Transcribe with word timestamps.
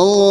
Oh. 0.00 0.27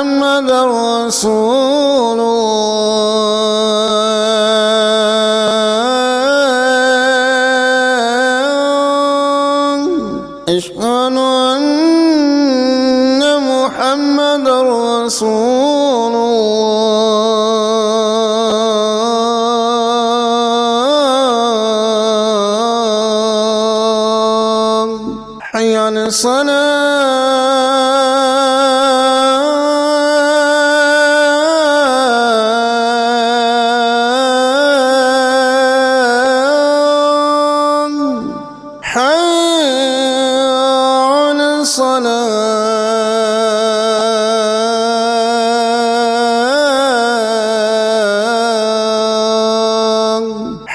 محمد 0.00 0.50
رسول 0.50 2.20
الله 2.20 3.79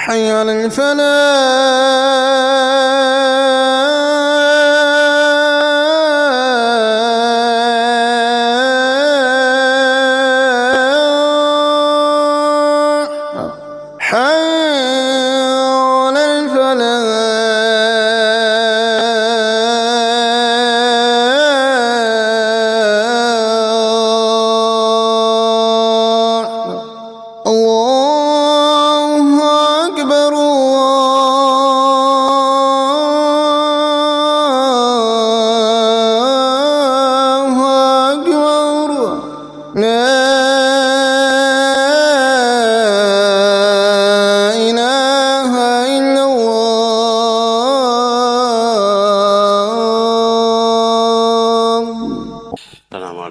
حي 0.06 0.30
على 0.30 0.64
الفلاح. 0.64 0.96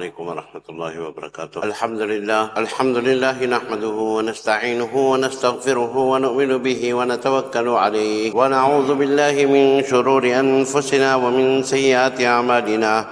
عليكم 0.06 0.28
ورحمة 0.28 0.62
الله 0.70 0.94
وبركاته. 1.02 1.64
الحمد 1.64 2.02
لله 2.02 2.50
الحمد 2.58 2.98
لله 2.98 3.46
نحمده 3.46 3.98
ونستعينه 4.18 4.94
ونستغفره 4.94 5.98
ونؤمن 5.98 6.58
به 6.58 6.94
ونتوكل 6.94 7.68
عليه. 7.70 8.36
ونعوذ 8.36 8.90
بالله 8.96 9.36
من 9.50 9.82
شرور 9.84 10.24
أنفسنا 10.30 11.16
ومن 11.16 11.64
سيئات 11.64 12.22
أعمالنا. 12.22 13.06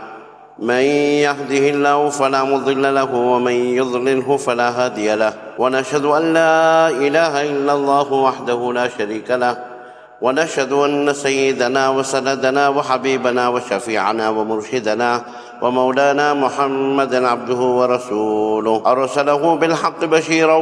من 0.60 0.86
يهده 1.26 1.64
الله 1.74 2.10
فلا 2.10 2.44
مضل 2.44 2.96
له 2.96 3.12
ومن 3.16 3.58
يضلله 3.82 4.38
فلا 4.38 4.70
هادي 4.70 5.16
له. 5.16 5.34
ونشهد 5.58 6.06
أن 6.06 6.34
لا 6.34 6.90
إله 6.94 7.34
إلا 7.42 7.74
الله 7.74 8.14
وحده 8.14 8.60
لا 8.74 8.86
شريك 8.88 9.32
له. 9.32 9.74
ونشهد 10.22 10.72
أن 10.72 11.14
سيدنا 11.14 11.90
وسندنا 11.90 12.70
وحبيبنا 12.70 13.44
وشفيعنا 13.48 14.30
ومرشدنا 14.30 15.10
ومولانا 15.62 16.34
محمدا 16.34 17.28
عبده 17.28 17.56
ورسوله. 17.56 18.82
أرسله 18.86 19.56
بالحق 19.56 20.06
بشيرا 20.06 20.56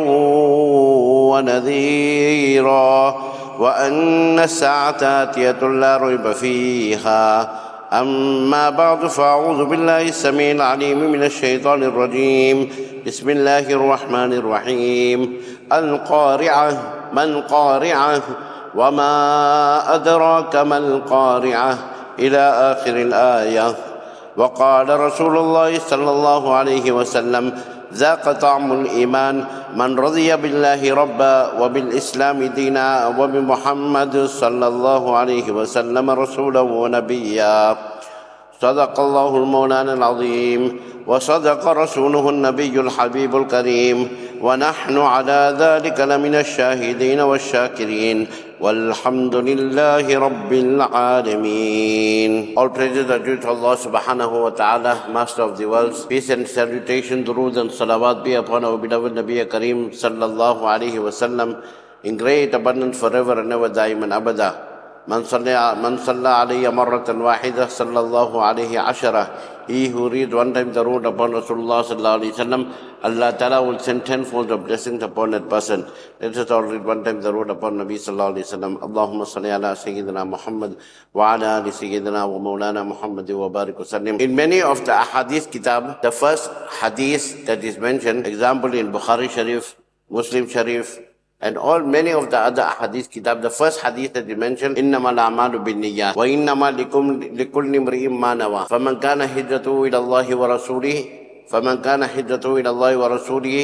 ونذيرا. 1.31 3.16
وأن 3.59 4.40
الساعة 4.40 5.03
آتية 5.03 5.52
لا 5.52 5.97
ريب 5.97 6.31
فيها. 6.31 7.52
أما 7.94 8.69
بعد 8.69 9.06
فأعوذ 9.06 9.66
بالله 9.66 10.02
السميع 10.02 10.52
العليم 10.52 11.12
من 11.12 11.23
الشيطان 11.23 11.84
الرجيم. 11.84 12.69
بسم 13.08 13.29
الله 13.29 13.59
الرحمن 13.59 14.34
الرحيم. 14.34 15.38
القارعة 15.73 16.72
ما 17.13 17.23
القارعة؟ 17.23 18.22
وما 18.75 19.96
أدراك 19.96 20.56
ما 20.56 20.78
القارعة؟ 20.78 21.78
إلى 22.19 22.75
آخر 22.78 22.96
الآية. 22.96 23.75
وقال 24.37 24.99
رسول 24.99 25.37
الله 25.37 25.79
صلى 25.79 26.09
الله 26.11 26.53
عليه 26.53 26.91
وسلم 26.91 27.53
ذاق 27.93 28.31
طعم 28.31 28.71
الإيمان 28.71 29.45
من 29.75 29.99
رضي 29.99 30.35
بالله 30.35 30.93
ربا 30.93 31.59
وبالإسلام 31.59 32.43
دينا 32.43 33.07
وبمحمد 33.19 34.25
صلى 34.25 34.67
الله 34.67 35.17
عليه 35.17 35.51
وسلم 35.51 36.09
رسولا 36.09 36.59
ونبيا. 36.59 37.77
صدق 38.61 38.99
الله 38.99 39.37
المولانا 39.37 39.93
العظيم 39.93 40.79
وصدق 41.07 41.67
رسوله 41.67 42.29
النبي 42.29 42.79
الحبيب 42.79 43.35
الكريم 43.35 43.97
ونحن 44.41 44.97
على 44.97 45.55
ذلك 45.59 45.99
لمن 45.99 46.35
الشاهدين 46.35 47.19
والشاكرين. 47.19 48.27
والحمد 48.61 49.35
لله 49.35 50.05
رب 50.05 50.51
العالمين 50.53 52.31
All 52.55 52.69
praises 52.69 53.09
are 53.09 53.17
due 53.17 53.38
to 53.41 53.47
Allah 53.49 53.73
subhanahu 53.75 54.44
wa 54.45 54.51
ta'ala, 54.51 55.09
Master 55.09 55.41
of 55.41 55.57
the 55.57 55.66
worlds. 55.66 56.05
Peace 56.05 56.29
and 56.29 56.47
salutation, 56.47 57.23
durood 57.25 57.57
and 57.57 57.72
salawat 57.72 58.23
be 58.23 58.35
upon 58.35 58.63
our 58.63 58.77
beloved 58.77 59.13
Nabi 59.13 59.44
Kareem 59.49 59.89
sallallahu 59.89 60.61
alayhi 60.61 61.01
wa 61.01 61.09
sallam 61.09 61.66
in 62.03 62.17
great 62.17 62.53
abundance 62.53 62.99
forever 62.99 63.39
and 63.41 63.51
ever, 63.51 63.67
daim 63.67 64.03
and 64.03 64.11
abada. 64.13 64.71
من 65.07 65.23
صلى 65.23 65.75
من 65.81 65.97
صلى 65.97 66.29
علي 66.29 66.69
مرة 66.69 67.09
واحدة 67.09 67.67
صلى 67.67 67.99
الله 67.99 68.43
عليه 68.43 68.79
عشرة 68.79 69.23
He 69.67 69.87
who 69.87 70.09
reads 70.09 70.33
one 70.33 70.53
time 70.53 70.73
the 70.73 70.83
road 70.83 71.05
upon 71.05 71.31
Rasulullah 71.31 71.85
sallallahu 71.85 72.19
alaihi 72.19 72.33
wasallam, 72.33 72.73
Allah 73.03 73.31
Ta'ala 73.37 73.63
will 73.63 73.79
send 73.79 74.05
tenfold 74.05 74.51
of 74.51 74.65
blessings 74.65 75.01
upon 75.03 75.31
that 75.31 75.47
person. 75.49 75.85
Let 76.19 76.35
us 76.35 76.49
all 76.51 76.63
read 76.63 76.83
one 76.83 77.03
time 77.03 77.21
the 77.21 77.31
road 77.31 77.49
upon 77.49 77.77
Nabi 77.77 77.95
sallallahu 77.95 78.35
alaihi 78.35 78.47
wasallam. 78.51 78.79
Allahumma 78.81 79.25
salli 79.25 79.53
ala 79.53 79.71
Sayyidina 79.73 80.27
Muhammad 80.27 80.77
wa 81.13 81.35
ala 81.35 81.61
ali 81.61 81.69
Sayyidina 81.69 82.27
wa 82.27 82.37
wa 82.37 83.49
barik 83.49 83.77
wa 83.77 83.85
sallim. 83.85 84.19
In 84.19 84.35
many 84.35 84.61
of 84.61 84.83
the 84.85 84.91
ahadith 84.91 85.51
kitab, 85.51 86.01
the 86.01 86.11
first 86.11 86.51
hadith 86.81 87.45
that 87.45 87.63
is 87.63 87.77
mentioned, 87.77 88.27
example 88.27 88.73
in 88.73 88.91
Bukhari 88.91 89.29
Sharif, 89.29 89.77
Muslim 90.09 90.49
Sharif, 90.49 90.99
and 91.41 91.59
all 91.59 91.80
many 91.80 92.12
of 92.12 92.30
the 92.30 92.38
other 92.38 92.65
hadith 92.65 93.10
kitab, 93.10 93.42
the 93.42 93.50
first 93.50 93.80
hadith 93.80 94.15
that 94.15 94.27
you 94.27 94.36
mentioned, 94.36 94.77
إنما 94.78 95.10
الأعمال 95.10 95.59
بالنيات 95.59 96.16
وإنما 96.16 96.71
لكل 96.71 97.36
لكل 97.36 97.77
امرئ 97.77 98.09
ما 98.09 98.34
نوى 98.34 98.66
فمن 98.71 99.00
كان 99.00 99.21
هجرته 99.21 99.84
إلى 99.84 99.98
الله 99.98 100.27
ورسوله 100.36 100.98
فمن 101.50 101.83
كان 101.83 102.03
هجرته 102.03 102.56
إلى 102.56 102.71
الله 102.71 102.97
ورسوله 102.97 103.59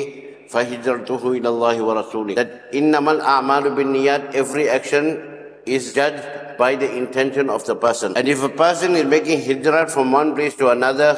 فهجرته 0.48 1.22
إلى 1.32 1.48
الله 1.48 1.76
ورسوله 1.82 2.34
that 2.36 2.74
إنما 2.74 3.12
الأعمال 3.12 3.70
بالنيات 3.74 4.34
every 4.36 4.68
action 4.68 5.16
is 5.64 5.94
judged 5.94 6.58
by 6.58 6.76
the 6.76 6.90
intention 6.92 7.48
of 7.48 7.64
the 7.64 7.74
person 7.74 8.12
and 8.16 8.28
if 8.28 8.42
a 8.44 8.48
person 8.48 8.94
is 8.96 9.04
making 9.04 9.40
hijrah 9.40 9.88
from 9.88 10.12
one 10.12 10.34
place 10.34 10.54
to 10.54 10.68
another 10.68 11.16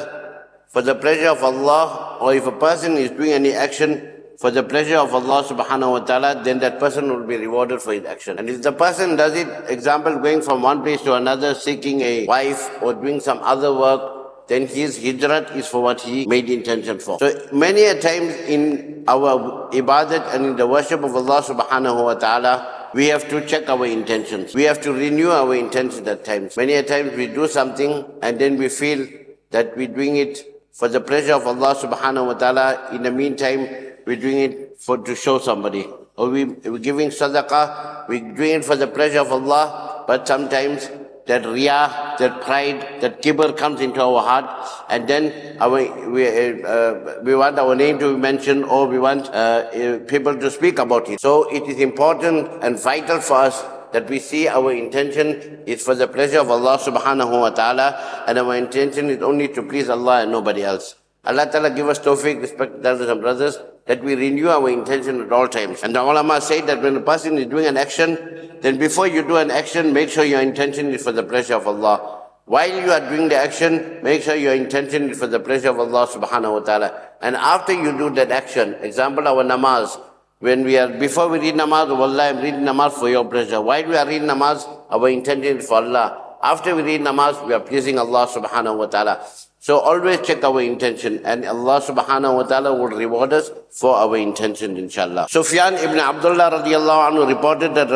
for 0.69 0.81
the 0.81 0.95
pleasure 0.95 1.29
of 1.29 1.43
Allah 1.43 2.17
or 2.21 2.33
if 2.33 2.47
a 2.47 2.51
person 2.51 2.95
is 2.95 3.11
doing 3.11 3.31
any 3.31 3.51
action 3.51 4.15
for 4.40 4.50
the 4.50 4.62
pleasure 4.62 4.96
of 4.96 5.12
Allah 5.12 5.44
subhanahu 5.44 5.90
wa 5.92 5.98
ta'ala, 6.00 6.42
then 6.42 6.60
that 6.60 6.80
person 6.80 7.10
will 7.12 7.26
be 7.26 7.36
rewarded 7.36 7.82
for 7.82 7.92
his 7.92 8.06
action. 8.06 8.38
And 8.38 8.48
if 8.48 8.62
the 8.62 8.72
person 8.72 9.14
does 9.14 9.36
it, 9.36 9.46
example, 9.68 10.16
going 10.16 10.40
from 10.40 10.62
one 10.62 10.82
place 10.82 11.02
to 11.02 11.12
another, 11.12 11.52
seeking 11.54 12.00
a 12.00 12.24
wife 12.24 12.82
or 12.82 12.94
doing 12.94 13.20
some 13.20 13.38
other 13.42 13.74
work, 13.74 14.48
then 14.48 14.66
his 14.66 14.98
hijrat 14.98 15.54
is 15.54 15.68
for 15.68 15.82
what 15.82 16.00
he 16.00 16.24
made 16.24 16.48
intention 16.48 16.98
for. 16.98 17.18
So 17.18 17.48
many 17.52 17.84
a 17.84 18.00
times 18.00 18.34
in 18.48 19.04
our 19.06 19.68
ibadat 19.72 20.34
and 20.34 20.46
in 20.46 20.56
the 20.56 20.66
worship 20.66 21.04
of 21.04 21.14
Allah 21.14 21.42
subhanahu 21.42 22.02
wa 22.02 22.14
ta'ala, 22.14 22.88
we 22.94 23.08
have 23.08 23.28
to 23.28 23.44
check 23.46 23.68
our 23.68 23.84
intentions. 23.84 24.54
We 24.54 24.62
have 24.62 24.80
to 24.88 24.92
renew 24.94 25.28
our 25.28 25.54
intentions 25.54 26.08
at 26.08 26.24
times. 26.24 26.56
Many 26.56 26.72
a 26.80 26.82
times 26.82 27.12
we 27.14 27.26
do 27.26 27.46
something 27.46 28.06
and 28.22 28.38
then 28.38 28.56
we 28.56 28.70
feel 28.70 29.06
that 29.50 29.76
we're 29.76 29.92
doing 29.92 30.16
it 30.16 30.46
for 30.72 30.88
the 30.88 31.00
pleasure 31.02 31.34
of 31.34 31.46
Allah 31.46 31.74
subhanahu 31.76 32.26
wa 32.26 32.34
ta'ala. 32.34 32.88
In 32.96 33.02
the 33.02 33.12
meantime, 33.12 33.89
we're 34.06 34.16
doing 34.16 34.38
it 34.38 34.78
for 34.78 34.98
to 34.98 35.14
show 35.14 35.38
somebody. 35.38 35.86
Or 36.16 36.28
we, 36.30 36.44
we're 36.44 36.78
giving 36.78 37.08
sadaqah, 37.10 38.08
we're 38.08 38.34
doing 38.34 38.60
it 38.60 38.64
for 38.64 38.76
the 38.76 38.86
pleasure 38.86 39.20
of 39.20 39.32
Allah, 39.32 40.04
but 40.06 40.26
sometimes 40.26 40.90
that 41.26 41.42
riyah, 41.42 42.18
that 42.18 42.40
pride, 42.42 43.00
that 43.00 43.22
kibr 43.22 43.56
comes 43.56 43.80
into 43.80 44.02
our 44.02 44.22
heart, 44.22 44.68
and 44.88 45.08
then 45.08 45.56
our, 45.60 46.10
we, 46.10 46.26
uh, 46.64 47.20
we 47.22 47.34
want 47.34 47.58
our 47.58 47.74
name 47.74 47.98
to 48.00 48.14
be 48.14 48.20
mentioned, 48.20 48.64
or 48.64 48.86
we 48.86 48.98
want 48.98 49.28
uh, 49.28 49.30
uh, 49.30 49.98
people 50.06 50.36
to 50.36 50.50
speak 50.50 50.78
about 50.78 51.08
it. 51.08 51.20
So 51.20 51.48
it 51.50 51.62
is 51.64 51.78
important 51.78 52.48
and 52.62 52.78
vital 52.78 53.20
for 53.20 53.36
us 53.36 53.62
that 53.92 54.08
we 54.08 54.18
see 54.18 54.48
our 54.48 54.72
intention 54.72 55.62
is 55.66 55.82
for 55.82 55.94
the 55.94 56.06
pleasure 56.06 56.40
of 56.40 56.50
Allah 56.50 56.78
subhanahu 56.78 57.40
wa 57.40 57.50
ta'ala, 57.50 58.24
and 58.26 58.38
our 58.38 58.56
intention 58.56 59.10
is 59.10 59.22
only 59.22 59.48
to 59.48 59.62
please 59.62 59.88
Allah 59.88 60.22
and 60.22 60.32
nobody 60.32 60.62
else. 60.62 60.96
Allah 61.24 61.50
Ta'ala 61.50 61.70
give 61.70 61.88
us 61.88 61.98
tawfiq, 61.98 62.40
respect 62.40 62.84
elders 62.84 63.08
and 63.08 63.20
brothers, 63.20 63.58
that 63.90 64.04
we 64.04 64.14
renew 64.14 64.46
our 64.46 64.70
intention 64.70 65.20
at 65.20 65.32
all 65.32 65.48
times. 65.48 65.82
And 65.82 65.96
the 65.96 66.00
ulama 66.00 66.40
say 66.40 66.60
that 66.60 66.80
when 66.80 66.98
a 66.98 67.00
person 67.00 67.36
is 67.38 67.46
doing 67.46 67.66
an 67.66 67.76
action, 67.76 68.16
then 68.60 68.78
before 68.78 69.08
you 69.08 69.26
do 69.26 69.34
an 69.34 69.50
action, 69.50 69.92
make 69.92 70.10
sure 70.10 70.22
your 70.24 70.40
intention 70.40 70.94
is 70.94 71.02
for 71.02 71.10
the 71.10 71.24
pleasure 71.24 71.56
of 71.56 71.66
Allah. 71.66 71.96
While 72.44 72.70
you 72.84 72.92
are 72.92 73.00
doing 73.00 73.28
the 73.28 73.34
action, 73.34 73.98
make 74.04 74.22
sure 74.22 74.36
your 74.36 74.54
intention 74.54 75.10
is 75.10 75.18
for 75.18 75.26
the 75.26 75.40
pleasure 75.40 75.70
of 75.70 75.80
Allah 75.80 76.06
subhanahu 76.06 76.52
wa 76.52 76.60
ta'ala. 76.60 77.02
And 77.20 77.34
after 77.34 77.72
you 77.72 77.90
do 77.98 78.10
that 78.10 78.30
action, 78.30 78.74
example 78.74 79.26
our 79.26 79.42
namaz, 79.42 80.00
when 80.38 80.62
we 80.62 80.78
are, 80.78 80.86
before 80.86 81.28
we 81.28 81.40
read 81.40 81.56
namaz, 81.56 81.90
Allah, 81.90 82.30
I'm 82.30 82.36
reading 82.36 82.60
namaz 82.60 82.92
for 82.92 83.08
your 83.08 83.24
pleasure. 83.24 83.60
While 83.60 83.88
we 83.88 83.96
are 83.96 84.06
reading 84.06 84.28
namaz, 84.28 84.68
our 84.88 85.08
intention 85.08 85.58
is 85.58 85.66
for 85.66 85.82
Allah. 85.82 86.36
After 86.40 86.76
we 86.76 86.82
read 86.82 87.00
namaz, 87.00 87.44
we 87.44 87.54
are 87.54 87.60
pleasing 87.60 87.98
Allah 87.98 88.28
subhanahu 88.28 88.78
wa 88.78 88.86
ta'ala. 88.86 89.26
So 89.62 89.78
always 89.78 90.22
check 90.22 90.42
our 90.42 90.62
intention 90.62 91.20
and 91.22 91.44
Allah 91.44 91.82
subhanahu 91.84 92.34
wa 92.34 92.44
ta'ala 92.44 92.72
will 92.72 92.96
reward 92.96 93.34
us 93.34 93.50
for 93.68 93.94
our 93.94 94.16
intention 94.16 94.78
inshallah. 94.78 95.28
Sufyan 95.28 95.74
ibn 95.74 96.00
Abdullah 96.00 96.64
radiallahu 96.64 97.12
anhu 97.12 97.28
reported 97.28 97.74
that 97.74 97.92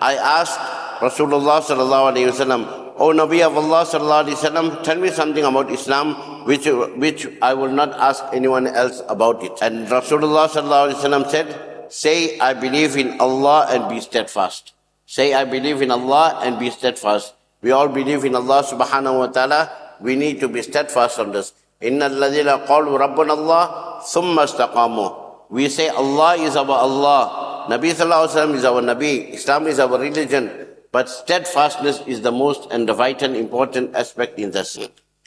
I 0.00 0.16
asked 0.16 0.56
Rasulullah 1.04 1.60
sallallahu 1.60 2.16
alayhi 2.16 2.32
wasallam, 2.32 2.64
O 2.96 3.12
Nabi 3.12 3.44
of 3.44 3.58
Allah 3.58 3.84
sallallahu 3.84 4.24
alayhi 4.24 4.40
wasallam, 4.40 4.82
tell 4.82 4.96
me 4.96 5.10
something 5.10 5.44
about 5.44 5.70
Islam 5.70 6.14
which, 6.46 6.64
which 6.96 7.28
I 7.42 7.52
will 7.52 7.70
not 7.70 7.92
ask 7.92 8.24
anyone 8.32 8.66
else 8.66 9.02
about 9.06 9.44
it. 9.44 9.52
And 9.60 9.86
Rasulullah 9.88 10.48
sallallahu 10.48 10.96
alayhi 10.96 11.00
wasallam 11.04 11.28
said, 11.28 11.92
say 11.92 12.38
I 12.38 12.54
believe 12.54 12.96
in 12.96 13.20
Allah 13.20 13.66
and 13.68 13.86
be 13.90 14.00
steadfast. 14.00 14.72
Say 15.04 15.34
I 15.34 15.44
believe 15.44 15.82
in 15.82 15.90
Allah 15.90 16.40
and 16.42 16.58
be 16.58 16.70
steadfast. 16.70 17.34
We 17.60 17.70
all 17.70 17.88
believe 17.88 18.24
in 18.24 18.34
Allah 18.34 18.64
subhanahu 18.64 19.18
wa 19.18 19.26
ta'ala 19.26 19.81
we 20.01 20.15
need 20.15 20.39
to 20.39 20.47
be 20.47 20.61
steadfast 20.61 21.19
on 21.19 21.31
this. 21.31 21.53
إِنَّ 21.81 22.01
الَّذِينَ 22.01 22.65
قَالُوا 22.67 22.97
رَبُّنَا 22.97 23.33
اللَّهِ 23.37 23.65
ثُمَّ 24.01 24.35
اسْتَقَامُوا 24.37 25.49
We 25.49 25.69
say 25.69 25.89
Allah 25.89 26.35
is 26.35 26.55
our 26.55 26.69
Allah. 26.71 27.65
Nabi 27.69 27.91
Sallallahu 27.93 28.27
Alaihi 28.27 28.35
Wasallam 28.35 28.55
is 28.55 28.65
our 28.65 28.81
Nabi. 28.81 29.33
Islam 29.33 29.67
is 29.67 29.79
our 29.79 29.97
religion. 29.99 30.67
But 30.91 31.09
steadfastness 31.09 32.01
is 32.07 32.21
the 32.21 32.31
most 32.31 32.71
and 32.71 32.87
the 32.87 32.93
vital 32.93 33.35
important 33.35 33.95
aspect 33.95 34.39
in 34.39 34.51
this. 34.51 34.77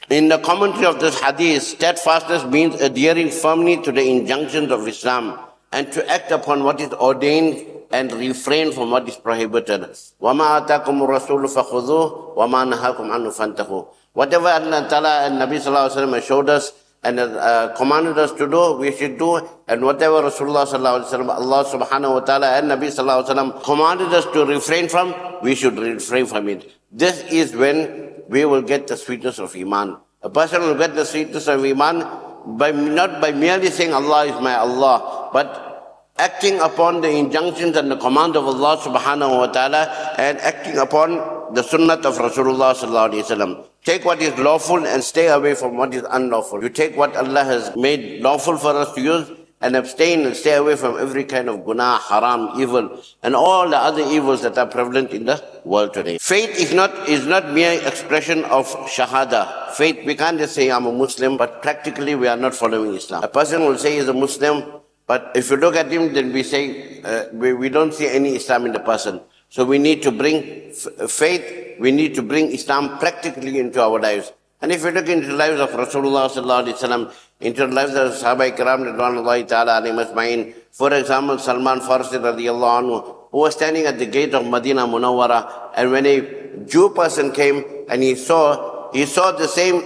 In 0.09 0.27
the 0.27 0.39
commentary 0.39 0.85
of 0.85 0.99
this 0.99 1.19
hadith, 1.21 1.63
steadfastness 1.63 2.43
means 2.45 2.81
adhering 2.81 3.29
firmly 3.29 3.81
to 3.83 3.91
the 3.91 4.01
injunctions 4.01 4.71
of 4.71 4.87
Islam 4.87 5.39
and 5.71 5.91
to 5.93 6.03
act 6.09 6.31
upon 6.31 6.63
what 6.63 6.81
is 6.81 6.91
ordained 6.93 7.63
and 7.91 8.11
refrain 8.11 8.71
from 8.71 8.91
what 8.91 9.07
is 9.07 9.15
prohibited. 9.15 9.81
وَمَا 10.21 10.65
آتَاكُمُ 10.67 10.95
الرَّسُولُ 11.07 11.47
فَخُذُوهُ 11.47 12.35
وَمَا 12.35 12.61
نَهَاكُمْ 12.73 13.07
عَنْهُ 13.11 13.29
فَانْتَهُوا 13.31 13.85
Whatever 14.16 14.48
Allah 14.48 14.88
Ta'ala 14.88 15.26
and 15.28 15.36
Nabi 15.36 15.60
Sallallahu 15.60 15.92
Alaihi 15.92 16.08
Wasallam 16.08 16.22
showed 16.22 16.48
us 16.48 16.72
and 17.04 17.20
uh, 17.20 17.74
commanded 17.76 18.16
us 18.16 18.32
to 18.32 18.48
do, 18.48 18.72
we 18.80 18.90
should 18.96 19.18
do. 19.18 19.46
And 19.68 19.84
whatever 19.84 20.22
Rasulullah 20.22 20.64
Sallallahu 20.64 21.04
Alaihi 21.04 21.12
Wasallam, 21.12 21.28
Allah 21.36 21.64
Subhanahu 21.68 22.14
Wa 22.14 22.20
Ta'ala 22.20 22.48
and 22.56 22.70
Nabi 22.70 22.88
Sallallahu 22.88 23.28
Alaihi 23.28 23.36
Wasallam 23.36 23.62
commanded 23.62 24.08
us 24.14 24.24
to 24.32 24.46
refrain 24.46 24.88
from, 24.88 25.14
we 25.42 25.54
should 25.54 25.78
refrain 25.78 26.24
from 26.24 26.48
it. 26.48 26.72
This 26.90 27.24
is 27.30 27.54
when 27.54 28.22
we 28.28 28.46
will 28.46 28.62
get 28.62 28.86
the 28.86 28.96
sweetness 28.96 29.38
of 29.38 29.54
Iman. 29.54 29.98
A 30.22 30.30
person 30.30 30.62
will 30.62 30.78
get 30.78 30.94
the 30.94 31.04
sweetness 31.04 31.46
of 31.46 31.62
Iman 31.62 32.00
by 32.56 32.70
not 32.70 33.20
by 33.20 33.32
merely 33.32 33.68
saying 33.68 33.92
Allah 33.92 34.24
is 34.24 34.40
my 34.40 34.54
Allah, 34.56 35.28
but 35.30 36.08
acting 36.16 36.58
upon 36.60 37.02
the 37.02 37.10
injunctions 37.10 37.76
and 37.76 37.90
the 37.90 37.96
command 37.98 38.34
of 38.34 38.46
Allah 38.46 38.78
subhanahu 38.78 39.38
wa 39.44 39.46
ta'ala 39.48 40.14
and 40.16 40.38
acting 40.38 40.78
upon 40.78 41.52
the 41.54 41.62
sunnah 41.62 42.00
of 42.00 42.16
Rasulullah 42.16 42.72
sallallahu 42.72 43.12
alayhi 43.12 43.28
wa 43.28 43.36
sallam. 43.36 43.64
Take 43.86 44.04
what 44.04 44.20
is 44.20 44.36
lawful 44.36 44.84
and 44.84 45.02
stay 45.04 45.28
away 45.28 45.54
from 45.54 45.76
what 45.76 45.94
is 45.94 46.04
unlawful. 46.10 46.60
You 46.60 46.70
take 46.70 46.96
what 46.96 47.14
Allah 47.16 47.44
has 47.44 47.76
made 47.76 48.20
lawful 48.20 48.56
for 48.58 48.74
us 48.74 48.92
to 48.94 49.00
use 49.00 49.30
and 49.60 49.76
abstain 49.76 50.26
and 50.26 50.34
stay 50.34 50.54
away 50.54 50.74
from 50.74 50.98
every 50.98 51.22
kind 51.22 51.48
of 51.48 51.64
guna, 51.64 51.98
haram, 51.98 52.60
evil, 52.60 53.00
and 53.22 53.36
all 53.36 53.70
the 53.70 53.76
other 53.76 54.02
evils 54.02 54.42
that 54.42 54.58
are 54.58 54.66
prevalent 54.66 55.12
in 55.12 55.26
the 55.26 55.40
world 55.64 55.94
today. 55.94 56.18
Faith 56.18 56.58
is 56.58 56.74
not, 56.74 57.08
is 57.08 57.26
not 57.26 57.52
mere 57.52 57.80
expression 57.86 58.42
of 58.46 58.66
shahada. 58.88 59.70
Faith, 59.70 60.04
we 60.04 60.16
can't 60.16 60.36
just 60.36 60.56
say 60.56 60.68
I'm 60.68 60.86
a 60.86 60.92
Muslim, 60.92 61.36
but 61.36 61.62
practically 61.62 62.16
we 62.16 62.26
are 62.26 62.36
not 62.36 62.56
following 62.56 62.92
Islam. 62.92 63.22
A 63.22 63.28
person 63.28 63.60
will 63.66 63.78
say 63.78 63.94
he's 63.94 64.08
a 64.08 64.12
Muslim, 64.12 64.64
but 65.06 65.30
if 65.36 65.48
you 65.48 65.58
look 65.58 65.76
at 65.76 65.92
him, 65.92 66.12
then 66.12 66.32
we 66.32 66.42
say 66.42 67.00
uh, 67.04 67.26
we, 67.32 67.52
we 67.52 67.68
don't 67.68 67.94
see 67.94 68.08
any 68.08 68.34
Islam 68.34 68.66
in 68.66 68.72
the 68.72 68.80
person. 68.80 69.20
So 69.56 69.64
we 69.64 69.78
need 69.78 70.02
to 70.02 70.12
bring 70.12 70.70
faith, 71.08 71.78
we 71.80 71.90
need 71.90 72.14
to 72.16 72.20
bring 72.20 72.52
Islam 72.52 72.98
practically 72.98 73.58
into 73.58 73.80
our 73.80 73.98
lives. 73.98 74.30
And 74.60 74.70
if 74.70 74.84
we 74.84 74.90
look 74.90 75.08
into 75.08 75.28
the 75.28 75.32
lives 75.32 75.58
of 75.58 75.70
Rasulullah 75.70 76.28
sallallahu 76.28 76.64
alaihi 76.64 76.74
wasallam, 76.74 77.14
into 77.40 77.66
the 77.66 77.72
lives 77.72 77.94
of 77.94 78.12
Sahaba 78.12 78.54
Ikram 78.54 79.48
ta'ala 79.48 80.52
for 80.72 80.92
example, 80.92 81.38
Salman 81.38 81.80
Farsi 81.80 82.18
radiallahu 82.20 82.82
anhu, 82.82 83.16
who 83.30 83.38
was 83.38 83.54
standing 83.54 83.86
at 83.86 83.98
the 83.98 84.04
gate 84.04 84.34
of 84.34 84.46
Medina 84.46 84.86
Munawwara, 84.86 85.70
and 85.74 85.90
when 85.90 86.04
a 86.04 86.66
Jew 86.66 86.90
person 86.90 87.32
came 87.32 87.64
and 87.88 88.02
he 88.02 88.14
saw, 88.14 88.92
he 88.92 89.06
saw 89.06 89.32
the 89.32 89.48
same 89.48 89.82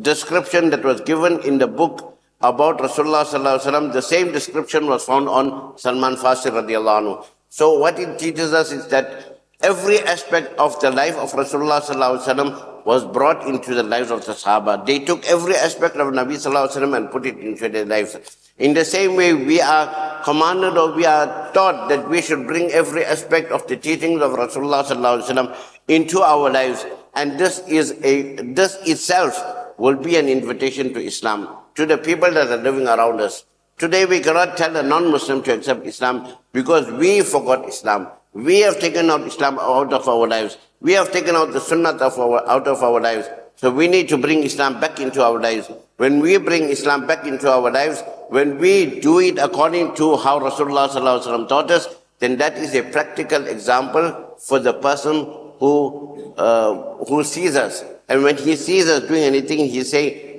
description 0.00 0.70
that 0.70 0.82
was 0.82 1.02
given 1.02 1.38
in 1.40 1.58
the 1.58 1.66
book 1.66 2.18
about 2.40 2.78
Rasulullah 2.78 3.26
sallallahu 3.26 3.60
alaihi 3.60 3.72
wasallam, 3.72 3.92
the 3.92 4.00
same 4.00 4.32
description 4.32 4.86
was 4.86 5.04
found 5.04 5.28
on 5.28 5.76
Salman 5.76 6.14
Farsi 6.14 6.50
radiallahu 6.50 7.02
anhu. 7.02 7.26
So 7.54 7.78
what 7.78 7.98
it 7.98 8.18
teaches 8.18 8.54
us 8.54 8.72
is 8.72 8.86
that 8.86 9.38
every 9.60 9.98
aspect 9.98 10.58
of 10.58 10.80
the 10.80 10.90
life 10.90 11.16
of 11.16 11.32
Rasulullah 11.32 12.86
was 12.86 13.04
brought 13.04 13.46
into 13.46 13.74
the 13.74 13.82
lives 13.82 14.10
of 14.10 14.24
the 14.24 14.32
Sahaba. 14.32 14.86
They 14.86 15.00
took 15.00 15.22
every 15.26 15.54
aspect 15.56 15.96
of 15.96 16.14
Nabi 16.14 16.36
sallallahu 16.40 16.96
and 16.96 17.10
put 17.10 17.26
it 17.26 17.36
into 17.36 17.68
their 17.68 17.84
lives. 17.84 18.16
In 18.56 18.72
the 18.72 18.86
same 18.86 19.16
way, 19.16 19.34
we 19.34 19.60
are 19.60 20.22
commanded 20.24 20.78
or 20.78 20.96
we 20.96 21.04
are 21.04 21.52
taught 21.52 21.90
that 21.90 22.08
we 22.08 22.22
should 22.22 22.46
bring 22.46 22.70
every 22.70 23.04
aspect 23.04 23.52
of 23.52 23.66
the 23.66 23.76
teachings 23.76 24.22
of 24.22 24.32
Rasulullah 24.32 25.54
into 25.88 26.22
our 26.22 26.48
lives. 26.48 26.86
And 27.14 27.38
this 27.38 27.58
is 27.68 28.02
a, 28.02 28.36
this 28.36 28.78
itself 28.86 29.38
will 29.76 29.96
be 29.96 30.16
an 30.16 30.26
invitation 30.26 30.94
to 30.94 31.04
Islam, 31.04 31.54
to 31.74 31.84
the 31.84 31.98
people 31.98 32.30
that 32.32 32.48
are 32.48 32.62
living 32.62 32.86
around 32.88 33.20
us. 33.20 33.44
Today 33.78 34.04
we 34.06 34.20
cannot 34.20 34.56
tell 34.56 34.76
a 34.76 34.82
non-Muslim 34.82 35.42
to 35.44 35.54
accept 35.54 35.86
Islam 35.86 36.28
because 36.52 36.90
we 36.90 37.22
forgot 37.22 37.68
Islam. 37.68 38.08
We 38.32 38.60
have 38.60 38.78
taken 38.78 39.10
out 39.10 39.22
Islam 39.22 39.58
out 39.58 39.92
of 39.92 40.08
our 40.08 40.26
lives. 40.28 40.56
We 40.80 40.92
have 40.92 41.12
taken 41.12 41.36
out 41.36 41.52
the 41.52 41.60
Sunnah 41.60 41.90
of 41.90 42.18
our, 42.18 42.48
out 42.48 42.66
of 42.66 42.82
our 42.82 43.00
lives. 43.00 43.28
So 43.56 43.70
we 43.70 43.88
need 43.88 44.08
to 44.08 44.18
bring 44.18 44.42
Islam 44.42 44.80
back 44.80 45.00
into 45.00 45.22
our 45.22 45.38
lives. 45.40 45.70
When 45.96 46.20
we 46.20 46.38
bring 46.38 46.64
Islam 46.64 47.06
back 47.06 47.26
into 47.26 47.50
our 47.50 47.70
lives, 47.70 48.02
when 48.28 48.58
we 48.58 49.00
do 49.00 49.20
it 49.20 49.38
according 49.38 49.94
to 49.96 50.16
how 50.16 50.40
Rasulullah 50.40 51.48
taught 51.48 51.70
us, 51.70 51.88
then 52.18 52.36
that 52.38 52.56
is 52.56 52.74
a 52.74 52.82
practical 52.82 53.46
example 53.46 54.36
for 54.38 54.58
the 54.58 54.72
person 54.72 55.26
who, 55.58 56.34
uh, 56.36 57.04
who 57.04 57.22
sees 57.22 57.56
us. 57.56 57.84
And 58.08 58.22
when 58.22 58.36
he 58.36 58.56
sees 58.56 58.88
us 58.88 59.06
doing 59.06 59.22
anything, 59.22 59.58
he 59.58 59.84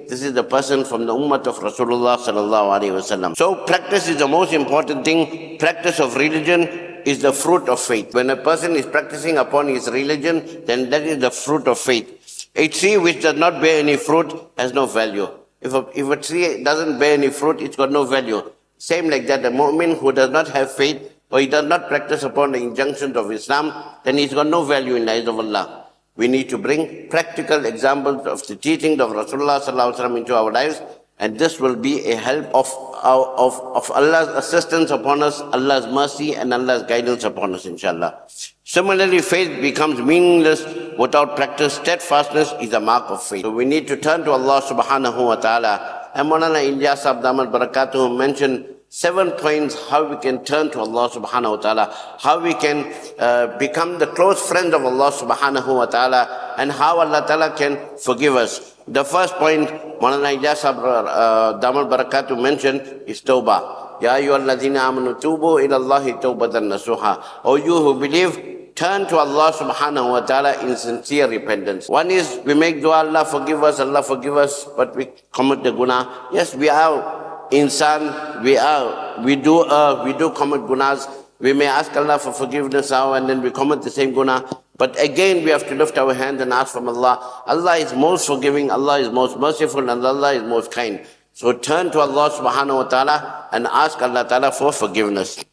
this 0.07 0.21
is 0.21 0.33
the 0.33 0.43
person 0.43 0.85
from 0.85 1.05
the 1.05 1.13
ummah 1.13 1.45
of 1.47 1.57
Rasulullah 1.59 2.17
sallallahu 2.17 2.79
alaihi 2.79 2.93
wasallam. 2.99 3.35
So 3.35 3.65
practice 3.65 4.07
is 4.07 4.17
the 4.17 4.27
most 4.27 4.53
important 4.53 5.05
thing. 5.05 5.57
Practice 5.57 5.99
of 5.99 6.15
religion 6.15 6.61
is 7.05 7.21
the 7.21 7.33
fruit 7.33 7.67
of 7.69 7.79
faith. 7.79 8.13
When 8.13 8.29
a 8.29 8.37
person 8.37 8.75
is 8.75 8.85
practicing 8.85 9.37
upon 9.37 9.67
his 9.67 9.89
religion, 9.89 10.63
then 10.65 10.89
that 10.89 11.03
is 11.03 11.19
the 11.19 11.31
fruit 11.31 11.67
of 11.67 11.77
faith. 11.79 12.49
A 12.55 12.67
tree 12.67 12.97
which 12.97 13.21
does 13.21 13.35
not 13.35 13.61
bear 13.61 13.79
any 13.79 13.97
fruit 13.97 14.33
has 14.57 14.73
no 14.73 14.85
value. 14.85 15.27
If 15.61 15.73
a, 15.73 15.87
if 15.95 16.09
a 16.09 16.17
tree 16.17 16.63
doesn't 16.63 16.99
bear 16.99 17.13
any 17.13 17.29
fruit, 17.29 17.61
it's 17.61 17.75
got 17.75 17.91
no 17.91 18.05
value. 18.05 18.43
Same 18.77 19.09
like 19.09 19.27
that, 19.27 19.45
a 19.45 19.49
mu'min 19.49 19.97
who 19.97 20.11
does 20.11 20.29
not 20.29 20.47
have 20.49 20.71
faith 20.71 21.11
or 21.31 21.39
he 21.39 21.47
does 21.47 21.65
not 21.65 21.87
practice 21.87 22.21
upon 22.21 22.51
the 22.51 22.59
injunctions 22.59 23.15
of 23.15 23.31
Islam, 23.31 23.73
then 24.03 24.17
he's 24.17 24.33
got 24.33 24.45
no 24.45 24.63
value 24.63 24.95
in 24.95 25.05
the 25.05 25.13
eyes 25.13 25.27
of 25.27 25.39
Allah. 25.39 25.82
We 26.15 26.27
need 26.27 26.49
to 26.49 26.57
bring 26.57 27.09
practical 27.09 27.65
examples 27.65 28.27
of 28.27 28.45
the 28.45 28.55
teachings 28.55 28.99
of 28.99 29.11
Rasulullah 29.11 30.17
into 30.17 30.35
our 30.35 30.51
lives, 30.51 30.81
and 31.17 31.39
this 31.39 31.59
will 31.59 31.75
be 31.75 32.05
a 32.11 32.15
help 32.15 32.45
of, 32.53 32.67
of, 33.03 33.59
of 33.59 33.89
Allah's 33.91 34.27
assistance 34.29 34.91
upon 34.91 35.23
us, 35.23 35.41
Allah's 35.41 35.87
mercy 35.87 36.35
and 36.35 36.53
Allah's 36.53 36.83
guidance 36.83 37.23
upon 37.23 37.55
us, 37.55 37.65
inshallah. 37.65 38.27
Similarly, 38.63 39.21
faith 39.21 39.61
becomes 39.61 39.99
meaningless 39.99 40.65
without 40.97 41.35
practice. 41.35 41.75
Steadfastness 41.75 42.53
is 42.61 42.73
a 42.73 42.79
mark 42.79 43.09
of 43.09 43.23
faith. 43.23 43.41
So 43.41 43.51
we 43.51 43.65
need 43.65 43.87
to 43.87 43.97
turn 43.97 44.23
to 44.25 44.31
Allah 44.31 44.61
subhanahu 44.61 45.25
wa 45.25 45.35
ta'ala. 45.35 46.09
And 46.15 46.29
Maulana 46.29 46.61
Ilyas 46.61 47.05
Abdamal 47.05 47.51
Barakatuh 47.51 48.15
mentioned 48.17 48.65
seven 48.93 49.31
points 49.31 49.73
how 49.89 50.05
we 50.05 50.15
can 50.17 50.45
turn 50.45 50.69
to 50.69 50.77
Allah 50.77 51.09
subhanahu 51.09 51.57
wa 51.57 51.61
ta'ala, 51.65 51.85
how 52.21 52.37
we 52.37 52.53
can 52.53 52.93
uh, 53.17 53.57
become 53.57 53.97
the 53.97 54.05
close 54.05 54.37
friend 54.47 54.71
of 54.71 54.85
Allah 54.85 55.09
subhanahu 55.09 55.65
wa 55.65 55.87
ta'ala, 55.89 56.53
and 56.59 56.71
how 56.71 56.99
Allah 56.99 57.25
ta'ala 57.25 57.57
can 57.57 57.73
forgive 57.97 58.35
us. 58.35 58.77
The 58.87 59.03
first 59.03 59.33
point 59.41 59.65
Maulana 59.97 60.37
Ilyas 60.37 60.61
uh, 60.69 61.57
Damal 61.57 61.89
Barakatuh 61.89 62.39
mentioned 62.39 62.85
is 63.09 63.21
tawbah. 63.25 63.97
Ya 63.99 64.13
ayyuhalladhina 64.13 64.85
amanu 64.85 65.17
tubu 65.17 65.57
ila 65.57 65.81
Allahi 65.81 66.13
tawbatan 66.21 66.69
nasuha. 66.69 67.41
O 67.45 67.55
you 67.55 67.73
who 67.73 67.97
believe, 67.99 68.37
turn 68.75 69.07
to 69.07 69.17
Allah 69.17 69.49
subhanahu 69.57 70.11
wa 70.11 70.21
ta'ala 70.21 70.61
in 70.61 70.77
sincere 70.77 71.27
repentance. 71.27 71.89
One 71.89 72.11
is 72.11 72.39
we 72.45 72.53
make 72.53 72.79
dua, 72.79 73.01
Allah 73.09 73.25
forgive 73.25 73.63
us, 73.63 73.79
Allah 73.79 74.03
forgive 74.03 74.37
us, 74.37 74.69
but 74.77 74.95
we 74.95 75.09
commit 75.31 75.63
the 75.63 75.71
guna. 75.71 76.29
Yes, 76.31 76.53
we 76.53 76.69
are 76.69 77.22
insan, 77.53 78.43
we 78.43 78.57
are, 78.57 79.21
we 79.23 79.35
do, 79.35 79.61
uh, 79.61 80.01
we 80.03 80.13
do 80.13 80.31
commit 80.31 80.61
gunas. 80.61 81.07
We 81.39 81.53
may 81.53 81.67
ask 81.67 81.95
Allah 81.95 82.19
for 82.19 82.31
forgiveness 82.33 82.89
now 82.91 83.13
and 83.13 83.29
then 83.29 83.41
we 83.41 83.51
commit 83.51 83.81
the 83.81 83.89
same 83.89 84.13
guna. 84.13 84.45
But 84.77 84.99
again, 84.99 85.43
we 85.43 85.51
have 85.51 85.67
to 85.69 85.75
lift 85.75 85.97
our 85.97 86.13
hand 86.13 86.41
and 86.41 86.51
ask 86.51 86.73
from 86.73 86.89
Allah. 86.89 87.43
Allah 87.45 87.77
is 87.77 87.93
most 87.93 88.25
forgiving, 88.25 88.71
Allah 88.71 88.99
is 88.99 89.09
most 89.09 89.37
merciful, 89.37 89.89
and 89.89 90.03
Allah 90.05 90.33
is 90.33 90.43
most 90.43 90.71
kind. 90.71 91.05
So 91.33 91.53
turn 91.53 91.91
to 91.91 91.99
Allah 91.99 92.31
subhanahu 92.31 92.75
wa 92.75 92.83
ta'ala 92.83 93.49
and 93.51 93.67
ask 93.67 94.01
Allah 94.01 94.25
ta'ala 94.27 94.51
for 94.51 94.71
forgiveness. 94.71 95.43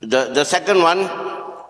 The, 0.00 0.30
the 0.32 0.44
second 0.44 0.82
one, 0.82 0.98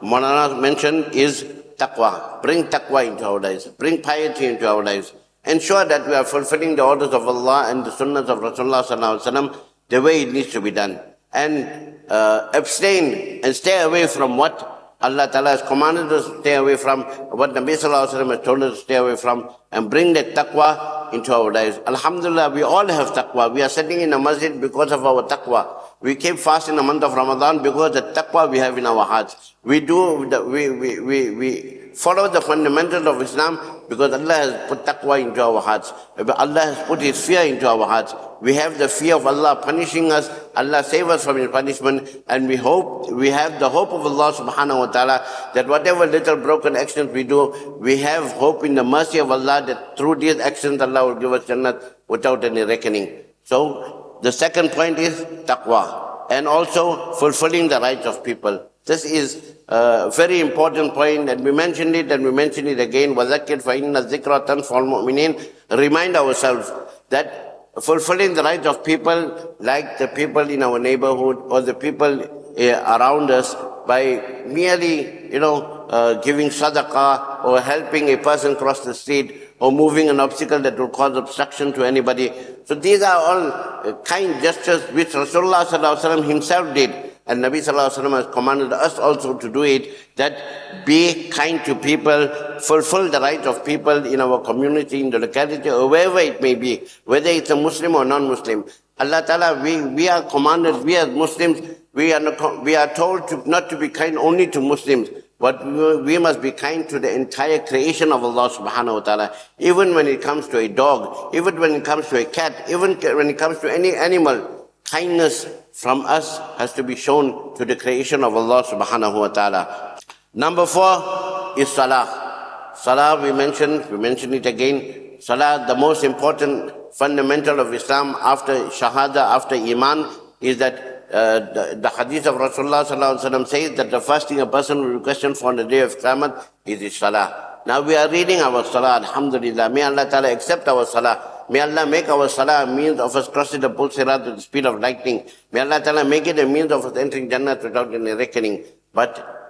Manana 0.03 0.61
mentioned, 0.61 1.15
is 1.15 1.45
taqwa. 1.79 2.43
Bring 2.43 2.65
taqwa 2.65 3.07
into 3.07 3.25
our 3.25 3.41
lives. 3.41 3.67
Bring 3.67 4.03
piety 4.03 4.47
into 4.47 4.69
our 4.69 4.83
lives. 4.83 5.13
Ensure 5.45 5.85
that 5.85 6.07
we 6.07 6.15
are 6.15 6.25
fulfilling 6.25 6.77
the 6.77 6.83
orders 6.85 7.11
of 7.11 7.27
Allah 7.27 7.67
and 7.71 7.85
the 7.85 7.91
sunnahs 7.91 8.29
of 8.29 8.41
Rasulullah 8.41 8.85
sallallahu 8.85 9.23
alaihi 9.23 9.27
wasallam 9.27 9.57
the 9.89 10.01
way 10.01 10.23
it 10.23 10.33
needs 10.33 10.53
to 10.53 10.61
be 10.61 10.71
done. 10.71 11.01
And 11.33 11.99
uh, 12.09 12.51
abstain 12.55 13.41
and 13.45 13.55
stay 13.55 13.81
away 13.83 14.07
from 14.07 14.37
what 14.37 14.79
Allah 15.01 15.31
Ta'ala 15.31 15.51
has 15.51 15.63
commanded 15.63 16.11
us 16.11 16.27
to 16.27 16.41
stay 16.41 16.55
away 16.57 16.77
from, 16.77 17.03
what 17.31 17.55
Nabi 17.55 17.79
Sallallahu 17.79 18.09
Alaihi 18.09 18.19
Wasallam 18.19 18.37
has 18.37 18.45
told 18.45 18.63
us 18.65 18.79
to 18.79 18.85
stay 18.85 18.97
away 18.97 19.15
from, 19.15 19.49
and 19.71 19.89
bring 19.89 20.13
that 20.15 20.35
taqwa 20.35 21.13
into 21.13 21.33
our 21.33 21.53
lives. 21.53 21.79
Alhamdulillah, 21.87 22.51
we 22.51 22.63
all 22.63 22.87
have 22.89 23.13
taqwa. 23.13 23.55
We 23.55 23.63
are 23.63 23.69
sitting 23.69 24.01
in 24.01 24.13
a 24.13 24.19
masjid 24.19 24.61
because 24.61 24.91
of 24.91 25.07
our 25.07 25.23
taqwa. 25.23 25.69
We 26.01 26.17
keep 26.17 26.37
fast 26.39 26.69
in 26.69 26.75
the 26.75 26.83
month 26.83 27.05
of 27.05 27.15
Ramadan 27.15 27.63
because 27.63 27.95
the 27.95 28.03
taqwa 28.03 28.51
we 28.51 28.59
have 28.59 28.77
in 28.77 28.87
our 28.87 29.05
hearts. 29.05 29.55
We 29.63 29.79
do, 29.79 30.27
we, 30.51 30.71
we, 30.71 30.99
we, 30.99 31.31
we 31.31 31.79
follow 31.95 32.27
the 32.27 32.41
fundamentals 32.41 33.07
of 33.07 33.23
Islam 33.23 33.61
because 33.89 34.13
Allah 34.13 34.35
has 34.35 34.69
put 34.69 34.85
taqwa 34.85 35.21
into 35.23 35.41
our 35.41 35.63
hearts. 35.63 35.93
Allah 36.19 36.61
has 36.75 36.89
put 36.89 37.01
His 37.01 37.25
fear 37.25 37.43
into 37.43 37.69
our 37.69 37.87
hearts 37.87 38.15
We 38.42 38.56
have 38.56 38.78
the 38.78 38.90
fear 38.90 39.16
of 39.16 39.26
Allah 39.26 39.56
punishing 39.64 40.12
us. 40.12 40.30
Allah 40.56 40.84
save 40.84 41.08
us 41.08 41.24
from 41.24 41.38
His 41.38 41.48
punishment. 41.48 42.10
And 42.28 42.48
we 42.48 42.56
hope, 42.56 43.12
we 43.12 43.30
have 43.30 43.60
the 43.60 43.70
hope 43.70 43.90
of 43.90 44.06
Allah 44.06 44.34
subhanahu 44.34 44.80
wa 44.80 44.86
ta'ala 44.88 45.26
that 45.54 45.68
whatever 45.68 46.06
little 46.06 46.36
broken 46.36 46.76
actions 46.76 47.12
we 47.14 47.24
do, 47.24 47.78
we 47.80 47.98
have 47.98 48.32
hope 48.34 48.66
in 48.66 48.76
the 48.76 48.84
mercy 48.84 49.20
of 49.20 49.32
Allah 49.32 49.64
that 49.68 49.98
through 49.98 50.16
these 50.16 50.40
actions 50.40 50.82
Allah 50.82 51.08
will 51.08 51.16
give 51.16 51.32
us 51.32 51.46
Jannat 51.46 51.82
without 52.08 52.44
any 52.44 52.64
reckoning. 52.64 53.24
So 53.44 54.20
the 54.22 54.32
second 54.32 54.72
point 54.72 55.00
is 55.00 55.22
taqwa. 55.46 56.30
And 56.30 56.48
also 56.48 57.14
fulfilling 57.14 57.68
the 57.68 57.80
rights 57.80 58.06
of 58.06 58.24
people. 58.24 58.68
This 58.86 59.06
is 59.06 59.56
a 59.70 60.12
very 60.12 60.42
important 60.42 60.94
point, 60.94 61.30
and 61.30 61.44
we 61.44 61.52
mentioned 61.52 61.96
it 61.96 62.12
and 62.12 62.24
we 62.24 62.32
mentioned 62.32 62.68
it 62.68 62.80
again. 62.80 63.16
وَذَكِّرْ 63.16 63.64
فَإِنَّ 63.64 63.96
الذِّكْرَ 63.96 64.46
تَنْفَعُ 64.46 64.68
الْمُؤْمِنِينَ 64.68 65.78
Remind 65.78 66.18
ourselves 66.18 66.72
that 67.10 67.47
fulfilling 67.81 68.35
the 68.35 68.43
rights 68.43 68.67
of 68.67 68.85
people, 68.85 69.55
like 69.61 69.99
the 69.99 70.09
people 70.09 70.49
in 70.49 70.63
our 70.63 70.79
neighborhood 70.79 71.39
or 71.49 71.61
the 71.61 71.75
people 71.75 72.23
uh, 72.23 72.99
around 72.99 73.31
us, 73.31 73.55
by 73.87 74.45
merely, 74.47 75.33
you 75.33 75.41
know, 75.41 75.87
uh, 75.89 76.21
giving 76.21 76.49
sadaqah 76.49 77.45
or 77.45 77.61
helping 77.61 78.11
a 78.11 78.19
person 78.19 78.55
cross 78.55 78.81
the 78.81 78.93
street 78.93 79.49
or 79.61 79.73
moving 79.73 80.11
an 80.11 80.21
obstacle 80.21 80.59
that 80.61 80.79
will 80.79 80.91
cause 80.91 81.17
obstruction 81.17 81.73
to 81.73 81.85
anybody. 81.85 82.31
So 82.67 82.75
these 82.75 83.03
are 83.03 83.17
all 83.17 83.47
uh, 83.51 83.97
kind 84.05 84.43
gestures 84.43 84.83
which 84.93 85.09
Rasulullah 85.09 86.25
himself 86.25 86.75
did. 86.75 87.08
And 87.29 87.45
Nabi 87.45 87.59
Sallallahu 87.59 88.11
has 88.17 88.27
commanded 88.33 88.73
us 88.73 88.99
also 88.99 89.37
to 89.37 89.49
do 89.51 89.63
it, 89.63 90.17
that 90.17 90.87
be 90.87 91.29
kind 91.29 91.63
to 91.67 91.75
people, 91.75 92.29
fulfill 92.61 93.11
the 93.11 93.21
rights 93.21 93.47
of 93.47 93.65
people 93.67 94.07
in 94.07 94.21
our 94.21 94.41
community, 94.41 95.01
in 95.03 95.11
the 95.11 95.19
locality, 95.19 95.69
or 95.69 95.89
wherever 95.89 96.19
it 96.21 96.41
may 96.41 96.55
be, 96.55 96.85
whether 97.05 97.29
it's 97.29 97.51
a 97.51 97.57
Muslim 97.57 97.97
or 97.97 98.07
non-Muslim. 98.07 98.65
Allah 98.99 99.23
Ta'ala, 99.27 99.63
we, 99.63 99.81
we 99.83 100.09
are 100.09 100.23
commanded, 100.23 100.83
we 100.85 100.97
as 100.97 101.09
Muslims, 101.09 101.61
we 101.93 102.15
are, 102.15 102.63
we 102.63 102.75
are 102.75 102.93
told 102.95 103.29
to, 103.29 103.49
not 103.49 103.69
to 103.71 103.77
be 103.77 103.91
kind 103.91 104.17
only 104.17 104.47
to 104.47 104.61
Muslims, 104.61 105.11
but 105.39 105.65
we 105.65 106.17
must 106.19 106.41
be 106.41 106.51
kind 106.51 106.89
to 106.89 106.99
the 106.99 107.15
entire 107.15 107.61
creation 107.61 108.11
of 108.11 108.25
Allah 108.25 108.51
subhanahu 108.51 108.95
wa 108.95 109.01
ta'ala. 109.01 109.35
Even 109.59 109.95
when 109.95 110.07
it 110.07 110.23
comes 110.23 110.49
to 110.49 110.59
a 110.59 110.67
dog, 110.67 111.35
even 111.35 111.61
when 111.61 111.73
it 111.73 111.85
comes 111.85 112.09
to 112.09 112.21
a 112.21 112.25
cat, 112.25 112.69
even 112.71 112.95
when 112.97 113.29
it 113.29 113.39
comes 113.39 113.59
to 113.61 113.73
any 113.73 113.95
animal, 113.95 114.58
kindness 114.91 115.47
from 115.73 116.05
us 116.07 116.39
has 116.59 116.73
to 116.73 116.83
be 116.83 116.97
shown 116.97 117.55
to 117.57 117.65
the 117.65 117.77
creation 117.77 118.25
of 118.25 118.35
Allah 118.35 118.65
subhanahu 118.65 119.21
wa 119.21 119.29
ta'ala. 119.29 119.99
Number 120.35 120.67
four 120.67 121.55
is 121.59 121.69
salah. 121.69 122.73
Salah 122.75 123.21
we 123.23 123.33
mentioned, 123.33 123.85
we 123.91 123.99
mentioned 123.99 124.35
it 124.35 124.47
again. 124.47 125.21
Salah, 125.21 125.65
the 125.67 125.75
most 125.75 126.05
important 126.05 126.73
fundamental 126.95 127.61
of 127.61 127.73
Islam 127.75 128.17
after 128.21 128.55
Shahada, 128.71 129.35
after 129.37 129.55
Iman, 129.55 130.09
is 130.41 130.59
that 130.59 131.07
uh, 131.13 131.41
the, 131.41 131.79
the, 131.81 131.89
hadith 131.89 132.27
of 132.27 132.35
Rasulullah 132.37 132.85
sallallahu 132.85 133.47
says 133.49 133.77
that 133.77 133.91
the 133.91 134.01
first 134.01 134.29
thing 134.29 134.41
a 134.41 134.47
person 134.47 134.79
will 134.81 135.01
question 135.01 135.35
for 135.35 135.49
on 135.49 135.57
the 135.57 135.65
day 135.65 135.81
of 135.81 135.97
Qiyamah 135.99 136.45
is 136.67 136.81
his 136.81 136.97
salah. 136.97 137.48
Now 137.68 137.82
we 137.82 137.96
are 137.96 138.10
reading 138.10 138.40
our 138.42 138.64
salah, 138.66 139.00
alhamdulillah. 139.00 139.70
May 139.70 139.84
Allah 139.84 140.10
ta'ala 140.10 140.32
accept 140.32 140.68
our 140.68 140.86
salah. 140.86 141.46
May 141.50 141.60
Allah 141.60 141.86
make 141.86 142.10
our 142.10 142.28
salah 142.30 142.64
a 142.64 142.68
means 142.68 143.00
of 143.00 143.16
us 143.16 143.28
crossing 143.28 143.62
the 143.62 143.70
Bull 143.70 143.90
Sirat 143.90 144.26
with 144.26 144.36
the 144.36 144.42
speed 144.42 144.66
of 144.66 144.80
lightning. 144.80 145.24
May 145.52 145.62
Allah 145.62 145.82
Ta'ala 145.82 146.06
make 146.06 146.28
it 146.28 146.40
a 146.40 146.46
means 146.46 146.72
of 146.72 146.86
us 146.86 146.96
entering 146.98 147.30
Jannah 147.30 147.60
without 147.62 147.94
any 147.94 148.12
reckoning. 148.12 148.64
But 148.94 149.44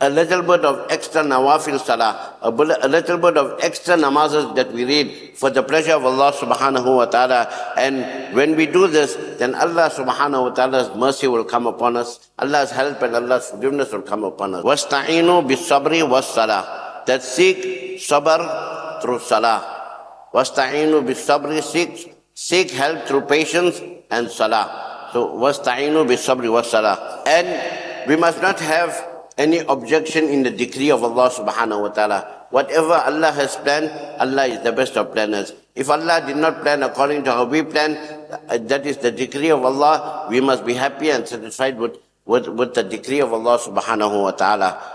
a 0.00 0.08
little 0.08 0.42
bit 0.42 0.64
of 0.64 0.90
extra 0.90 1.22
nawafil 1.22 1.80
salah, 1.80 2.36
a, 2.42 2.48
a 2.48 2.88
little 2.88 3.18
bit 3.18 3.36
of 3.36 3.58
extra 3.62 3.96
namazes 3.96 4.54
that 4.54 4.72
we 4.72 4.84
read 4.84 5.36
for 5.36 5.50
the 5.50 5.62
pleasure 5.62 5.92
of 5.92 6.04
Allah 6.04 6.32
subhanahu 6.32 6.96
wa 6.96 7.06
ta'ala. 7.06 7.48
And 7.76 8.34
when 8.34 8.56
we 8.56 8.66
do 8.66 8.86
this, 8.86 9.16
then 9.38 9.54
Allah 9.54 9.90
subhanahu 9.90 10.42
wa 10.42 10.50
ta'ala's 10.50 10.94
mercy 10.96 11.26
will 11.26 11.44
come 11.44 11.66
upon 11.66 11.96
us. 11.96 12.30
Allah's 12.38 12.70
help 12.70 13.00
and 13.02 13.16
Allah's 13.16 13.48
forgiveness 13.50 13.92
will 13.92 14.02
come 14.02 14.24
upon 14.24 14.54
us. 14.54 14.64
وَاسْتَعِينُوا 14.64 15.48
بِالصَّبْرِ 15.48 16.08
وَالصَّلَاةِ 16.08 16.83
that 17.05 17.21
seek 17.21 18.01
sabr 18.01 19.01
through 19.01 19.19
salah. 19.19 19.61
Wasta'inu 20.33 21.05
bisabri, 21.05 21.61
seek, 21.61 22.15
seek 22.33 22.71
help 22.71 23.05
through 23.07 23.21
patience 23.29 23.81
and 24.11 24.29
salah. 24.29 25.09
So, 25.13 25.31
wasta'inu 25.37 26.03
bisabri 26.03 26.51
was 26.51 26.69
salah. 26.69 27.23
And 27.25 27.47
we 28.09 28.15
must 28.15 28.41
not 28.41 28.59
have 28.59 28.91
any 29.37 29.59
objection 29.59 30.29
in 30.29 30.43
the 30.43 30.51
decree 30.51 30.91
of 30.91 31.03
Allah 31.03 31.29
subhanahu 31.29 31.81
wa 31.81 31.89
ta'ala. 31.89 32.47
Whatever 32.51 32.93
Allah 32.93 33.31
has 33.31 33.55
planned, 33.57 33.91
Allah 34.19 34.45
is 34.47 34.63
the 34.63 34.71
best 34.71 34.95
of 34.97 35.11
planners. 35.11 35.51
If 35.75 35.89
Allah 35.89 36.23
did 36.25 36.37
not 36.37 36.61
plan 36.61 36.83
according 36.83 37.23
to 37.25 37.31
how 37.31 37.45
we 37.45 37.63
plan, 37.63 37.97
uh, 38.47 38.57
that 38.71 38.85
is 38.85 38.97
the 38.97 39.11
decree 39.11 39.51
of 39.51 39.65
Allah, 39.65 40.27
we 40.29 40.39
must 40.39 40.65
be 40.65 40.73
happy 40.73 41.09
and 41.09 41.27
satisfied 41.27 41.77
with, 41.77 41.97
with, 42.25 42.47
with 42.47 42.73
the 42.73 42.83
decree 42.83 43.19
of 43.19 43.33
Allah 43.33 43.59
subhanahu 43.59 44.23
wa 44.23 44.31
ta'ala. 44.31 44.94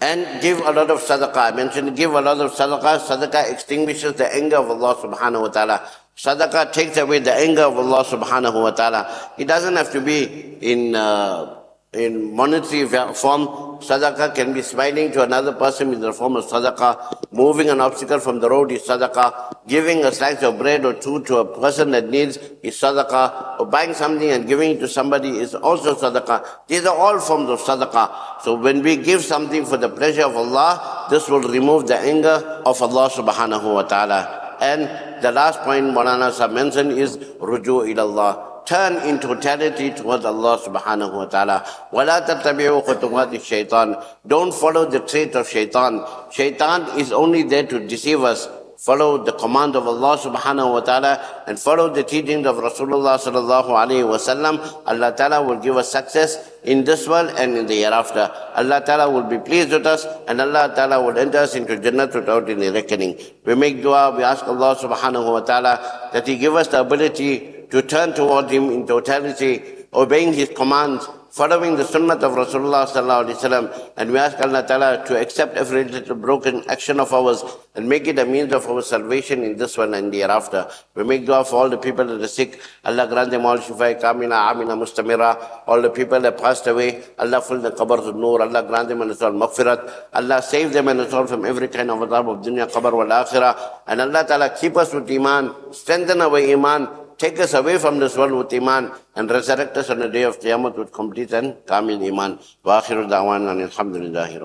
And 0.00 0.42
give 0.42 0.58
a 0.58 0.72
lot 0.72 0.90
of 0.90 1.00
sadaqah. 1.00 1.36
I 1.36 1.50
mentioned 1.52 1.96
give 1.96 2.12
a 2.12 2.20
lot 2.20 2.38
of 2.38 2.52
sadaqah. 2.52 3.00
Sadaqah 3.00 3.52
extinguishes 3.52 4.14
the 4.14 4.32
anger 4.34 4.56
of 4.56 4.70
Allah 4.70 4.96
subhanahu 4.96 5.42
wa 5.42 5.48
ta'ala. 5.48 5.88
Sadaqah 6.16 6.72
takes 6.72 6.96
away 6.96 7.20
the 7.20 7.34
anger 7.34 7.62
of 7.62 7.76
Allah 7.78 8.04
subhanahu 8.04 8.62
wa 8.62 8.70
ta'ala. 8.70 9.32
It 9.38 9.46
doesn't 9.46 9.76
have 9.76 9.90
to 9.92 10.00
be 10.00 10.58
in, 10.60 10.94
uh, 10.94 11.63
in 11.94 12.34
monetary 12.34 12.86
form. 13.14 13.46
Sadaqah 13.80 14.34
can 14.34 14.52
be 14.52 14.62
smiling 14.62 15.12
to 15.12 15.22
another 15.22 15.52
person 15.52 15.92
in 15.92 16.00
the 16.00 16.12
form 16.12 16.36
of 16.36 16.44
sadaqah. 16.46 17.32
Moving 17.32 17.68
an 17.68 17.80
obstacle 17.80 18.18
from 18.18 18.40
the 18.40 18.48
road 18.48 18.72
is 18.72 18.82
sadaqah. 18.82 19.66
Giving 19.66 20.04
a 20.04 20.12
slice 20.12 20.42
of 20.42 20.58
bread 20.58 20.84
or 20.84 20.94
two 20.94 21.22
to 21.24 21.38
a 21.38 21.60
person 21.60 21.90
that 21.90 22.08
needs 22.08 22.38
is 22.62 22.74
sadaqah. 22.76 23.60
Or 23.60 23.66
buying 23.66 23.94
something 23.94 24.30
and 24.30 24.46
giving 24.46 24.72
it 24.72 24.80
to 24.80 24.88
somebody 24.88 25.38
is 25.38 25.54
also 25.54 25.94
sadaqah. 25.94 26.66
These 26.68 26.86
are 26.86 26.96
all 26.96 27.18
forms 27.20 27.50
of 27.50 27.60
sadaqah. 27.60 28.42
So 28.42 28.54
when 28.54 28.82
we 28.82 28.96
give 28.96 29.22
something 29.22 29.64
for 29.64 29.76
the 29.76 29.88
pleasure 29.88 30.24
of 30.24 30.36
Allah, 30.36 31.06
this 31.10 31.28
will 31.28 31.42
remove 31.42 31.86
the 31.86 31.98
anger 31.98 32.62
of 32.64 32.80
Allah 32.80 33.10
subhanahu 33.10 33.74
wa 33.74 33.82
ta'ala. 33.82 34.56
And 34.60 35.22
the 35.22 35.32
last 35.32 35.60
point 35.60 35.86
Maulana 35.86 36.30
mentioned 36.52 36.92
is 36.92 37.18
ruju 37.18 37.92
ilallah 37.92 38.53
Turn 38.65 38.97
in 39.07 39.19
totality 39.19 39.89
towards 39.91 40.25
Allah 40.25 40.59
subhanahu 40.59 41.13
wa 41.13 41.25
ta'ala. 41.25 41.65
وَلَا 41.91 42.25
تَتَّبِعُوا 42.27 42.85
خُطُوَاتِ 42.85 43.33
الشَّيْطَانِ 43.33 44.05
Don't 44.27 44.53
follow 44.53 44.85
the 44.85 44.99
trait 44.99 45.35
of 45.35 45.47
shaitan. 45.49 46.05
Shaitan 46.31 46.99
is 46.99 47.11
only 47.11 47.43
there 47.43 47.65
to 47.65 47.79
deceive 47.87 48.21
us 48.21 48.47
follow 48.79 49.21
the 49.25 49.33
command 49.33 49.75
of 49.75 49.85
Allah 49.85 50.17
subhanahu 50.17 50.71
wa 50.71 50.79
ta'ala 50.79 51.43
and 51.47 51.59
follow 51.59 51.93
the 51.93 52.01
teachings 52.01 52.47
of 52.47 52.55
Rasulullah 52.55 53.19
sallallahu 53.19 53.75
alayhi 53.75 54.07
wa 54.07 54.15
sallam, 54.15 54.55
Allah 54.87 55.11
ta'ala 55.11 55.43
will 55.43 55.59
give 55.59 55.75
us 55.75 55.91
success 55.91 56.49
in 56.63 56.85
this 56.85 57.05
world 57.05 57.29
and 57.37 57.57
in 57.57 57.65
the 57.67 57.75
hereafter. 57.75 58.31
Allah 58.55 58.81
ta'ala 58.81 59.11
will 59.11 59.27
be 59.27 59.37
pleased 59.37 59.71
with 59.71 59.85
us 59.85 60.07
and 60.29 60.39
Allah 60.39 60.71
ta'ala 60.73 61.03
will 61.03 61.17
enter 61.19 61.39
us 61.39 61.55
into 61.55 61.77
Jannah 61.77 62.07
without 62.07 62.49
any 62.49 62.69
reckoning. 62.69 63.19
We 63.43 63.55
make 63.55 63.81
dua, 63.81 64.15
we 64.15 64.23
ask 64.23 64.47
Allah 64.47 64.77
subhanahu 64.79 65.27
wa 65.29 65.41
ta'ala 65.41 66.09
that 66.13 66.25
He 66.25 66.37
give 66.37 66.55
us 66.55 66.69
the 66.69 66.79
ability 66.79 67.52
to 67.74 67.82
turn 67.82 68.14
towards 68.14 68.52
Him 68.52 68.70
in 68.70 68.86
totality, 68.86 69.60
obeying 69.92 70.32
His 70.32 70.48
commands, 70.50 71.08
following 71.30 71.74
the 71.74 71.84
sunnah 71.84 72.14
of 72.14 72.32
Rasulullah 72.38 72.86
sallallahu 72.86 73.92
and 73.96 74.12
we 74.12 74.16
ask 74.16 74.38
Allah 74.38 74.64
Ta'ala 74.64 75.04
to 75.06 75.20
accept 75.20 75.56
every 75.56 75.82
little 75.82 76.14
broken 76.14 76.62
action 76.68 77.00
of 77.00 77.12
ours 77.12 77.42
and 77.74 77.88
make 77.88 78.06
it 78.06 78.16
a 78.20 78.24
means 78.24 78.52
of 78.52 78.68
our 78.68 78.80
salvation 78.80 79.42
in 79.42 79.56
this 79.56 79.76
one 79.76 79.92
and 79.94 80.12
the 80.12 80.20
hereafter. 80.20 80.70
We 80.94 81.02
make 81.02 81.26
dua 81.26 81.44
for 81.44 81.56
all 81.56 81.68
the 81.68 81.76
people 81.76 82.04
that 82.04 82.20
are 82.22 82.28
sick. 82.28 82.60
Allah 82.84 83.08
grant 83.08 83.32
them 83.32 83.44
all 83.44 83.58
shifa, 83.58 84.00
amina, 84.04 84.76
mustamira. 84.76 85.62
All 85.66 85.82
the 85.82 85.90
people 85.90 86.20
that 86.20 86.38
passed 86.38 86.68
away, 86.68 87.02
Allah 87.18 87.42
fill 87.42 87.60
the 87.60 87.72
qabrs 87.72 88.06
with 88.06 88.14
nur. 88.14 88.40
Allah 88.40 88.62
grant 88.62 88.88
them 88.88 89.02
and 89.02 89.10
all 89.10 89.32
maghfirat. 89.32 89.90
Allah 90.12 90.40
save 90.40 90.72
them 90.72 90.86
and 90.86 91.00
all 91.00 91.26
from 91.26 91.44
every 91.44 91.66
kind 91.66 91.90
of 91.90 91.98
adab 91.98 92.30
of 92.32 92.44
dunya, 92.44 92.70
qabr 92.70 92.92
wal 92.92 93.06
akhirah. 93.06 93.80
And 93.88 94.00
Allah 94.00 94.24
Ta'ala 94.24 94.50
keep 94.50 94.76
us 94.76 94.94
with 94.94 95.10
iman, 95.10 95.52
strengthen 95.72 96.20
our 96.20 96.38
iman, 96.38 96.88
take 97.18 97.38
us 97.40 97.54
away 97.54 97.78
from 97.78 97.98
this 97.98 98.16
world 98.16 98.32
with 98.32 98.52
Iman 98.54 98.92
and 99.16 99.30
resurrect 99.30 99.76
us 99.76 99.90
on 99.90 99.98
the 99.98 100.08
day 100.08 100.22
of 100.22 100.38
Qiyamah 100.40 100.76
with 100.76 100.92
complete 100.92 101.32
and 101.32 101.54
kamil 101.66 102.02
Iman. 102.02 102.38
Wa 102.64 102.80
akhiru 102.80 103.08
da'wan 103.08 103.48
and 103.50 103.60
alhamdulillahi 103.70 104.40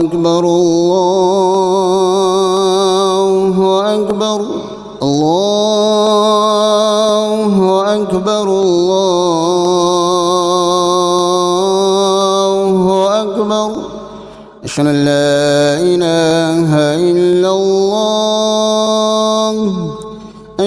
أكبر 0.00 0.44
الله 3.22 3.56
أكبر 3.94 4.40
الله 5.02 7.54
أكبر 7.94 8.48
الله 8.48 9.22
أكبر 13.22 13.70
أشهد 14.64 14.86
أن 14.86 15.04
لا 15.04 15.80
إله 15.80 16.70
إلا 17.10 17.50
الله 17.50 17.81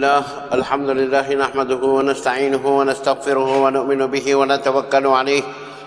الحمد 0.00 0.24
لله 0.24 0.52
الحمد 0.52 0.90
لله 0.90 1.34
نحمده 1.34 1.76
ونستعينه 1.76 2.78
ونستغفره 2.78 3.62
ونؤمن 3.62 4.06
به 4.06 4.34
ونتوكل 4.34 5.06
عليه. 5.06 5.42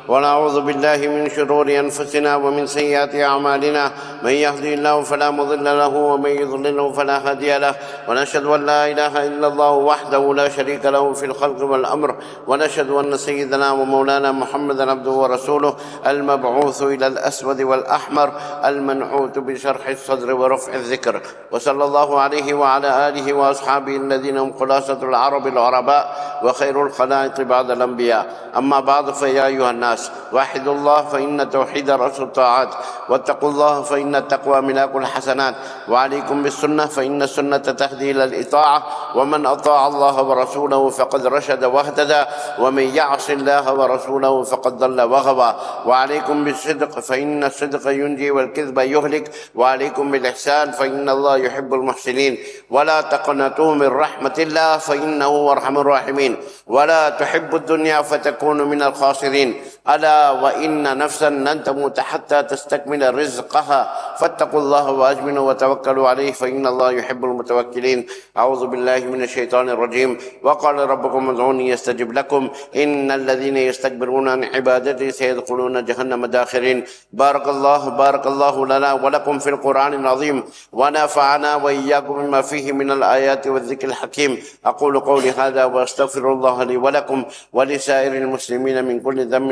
ونعوذ 0.07 0.61
بالله 0.61 0.97
من 1.07 1.29
شرور 1.29 1.79
أنفسنا 1.79 2.35
ومن 2.35 2.67
سيئات 2.67 3.15
أعمالنا. 3.15 3.91
من 4.23 4.31
يهدي 4.31 4.73
الله 4.73 5.03
فلا 5.03 5.31
مضل 5.31 5.63
له 5.63 5.87
ومن 5.87 6.29
يضلله 6.29 6.91
فلا 6.91 7.29
هادي 7.29 7.57
له. 7.57 7.75
ونشهد 8.07 8.45
أن 8.45 8.65
لا 8.65 8.91
إله 8.91 9.27
إلا 9.27 9.47
الله 9.47 9.71
وحده 9.71 10.33
لا 10.33 10.49
شريك 10.49 10.85
له 10.85 11.13
في 11.13 11.25
الخلق 11.25 11.63
والأمر. 11.63 12.15
ونشهد 12.47 12.89
أن 12.89 13.17
سيدنا 13.17 13.71
ومولانا 13.71 14.31
محمدا 14.31 14.91
عبده 14.91 15.11
ورسوله 15.11 15.75
المبعوث 16.07 16.83
إلى 16.83 17.07
الأسود 17.07 17.61
والأحمر 17.61 18.31
المنعوت 18.65 19.39
بشرح 19.39 19.87
الصدر 19.87 20.35
ورفع 20.35 20.73
الذكر. 20.73 21.21
وصلى 21.51 21.83
الله 21.83 22.19
عليه 22.19 22.53
وعلى 22.53 23.07
آله 23.07 23.33
وأصحابه 23.33 23.95
الذين 23.95 24.37
هم 24.37 24.53
خلاصة 24.53 24.99
العرب 25.03 25.47
العرباء 25.47 26.03
وخير 26.43 26.85
الخلائق 26.85 27.41
بعد 27.41 27.71
الأنبياء. 27.71 28.51
أما 28.57 28.79
بعد 28.79 29.13
فيا 29.13 29.45
أيها 29.45 29.71
الناس 29.71 29.92
وحدوا 30.33 30.73
الله 30.73 31.01
فإن 31.01 31.49
توحيد 31.49 31.89
راس 31.89 32.19
الطاعات 32.19 32.69
واتقوا 33.09 33.49
الله 33.49 33.81
فإن 33.81 34.15
التقوى 34.15 34.61
ملاك 34.61 34.95
الحسنات. 34.95 35.55
وعليكم 35.89 36.43
بالسنة 36.43 36.85
فإن 36.85 37.21
السنة 37.21 37.57
تهدي 37.57 38.11
إلى 38.11 38.23
الإطاعة. 38.23 38.83
ومن 39.15 39.45
أطاع 39.45 39.87
الله 39.87 40.23
ورسوله 40.23 40.89
فقد 40.89 41.27
رشد 41.27 41.63
واهتدى. 41.63 42.23
ومن 42.59 42.83
يعص 42.83 43.29
الله 43.29 43.73
ورسوله 43.73 44.43
فقد 44.43 44.77
ضل 44.77 45.01
وغوى 45.01 45.55
وعليكم 45.85 46.43
بالصدق 46.43 46.99
فإن 46.99 47.43
الصدق 47.43 47.91
ينجي 47.91 48.31
والكذب 48.31 48.77
يهلك. 48.79 49.31
وعليكم 49.55 50.11
بالإحسان 50.11 50.71
فإن 50.71 51.09
الله 51.09 51.37
يحب 51.37 51.73
المحسنين. 51.73 52.37
ولا 52.69 53.01
تقنطوا 53.01 53.75
من 53.75 53.87
رحمة 53.87 54.35
الله 54.37 54.77
فإنه 54.77 55.25
هو 55.25 55.51
أرحم 55.51 55.77
الراحمين. 55.77 56.37
ولا 56.67 57.09
تحب 57.09 57.55
الدنيا 57.55 58.01
فتكون 58.01 58.61
من 58.61 58.81
الخاسرين. 58.83 59.61
ألا 59.83 60.31
وإن 60.31 60.97
نفسا 60.97 61.29
لن 61.29 61.63
تموت 61.63 61.99
حتى 61.99 62.43
تستكمل 62.43 63.15
رزقها. 63.15 63.93
فاتقوا 64.19 64.59
الله 64.59 64.91
واجملوا 64.91 65.49
وتوكلوا 65.49 66.09
عليه 66.09 66.31
فإن 66.31 66.67
الله 66.67 66.91
يحب 66.91 67.25
المتوكلين. 67.25 68.05
أعوذ 68.37 68.67
بالله 68.67 68.99
من 68.99 69.23
الشيطان 69.23 69.69
الرجيم. 69.69 70.17
وقال 70.43 70.75
ربكم 70.75 71.29
ادعوني 71.29 71.69
يستجب 71.69 72.13
لكم. 72.13 72.49
إن 72.75 73.11
الذين 73.11 73.57
يستكبرون 73.57 74.29
عن 74.29 74.43
عبادتي 74.43 75.11
سيدخلون 75.11 75.85
جهنم 75.85 76.25
داخرين. 76.25 76.83
بارك 77.13 77.47
الله 77.47 77.89
بارك 77.89 78.27
الله 78.27 78.65
لنا 78.65 78.93
ولكم 78.93 79.39
في 79.39 79.49
القرآن 79.49 79.93
العظيم. 79.93 80.43
ونفعنا 80.71 81.55
وإياكم 81.55 82.13
بما 82.13 82.41
فيه 82.41 82.71
من 82.71 82.91
الآيات 82.91 83.47
والذكر 83.47 83.87
الحكيم. 83.87 84.43
أقول 84.65 84.99
قولي 84.99 85.31
هذا 85.31 85.65
وأستغفر 85.65 86.31
الله 86.31 86.63
لي 86.63 86.77
ولكم 86.77 87.23
ولسائر 87.53 88.13
المسلمين 88.13 88.85
من 88.85 88.99
كل 88.99 89.27
ذنب 89.27 89.51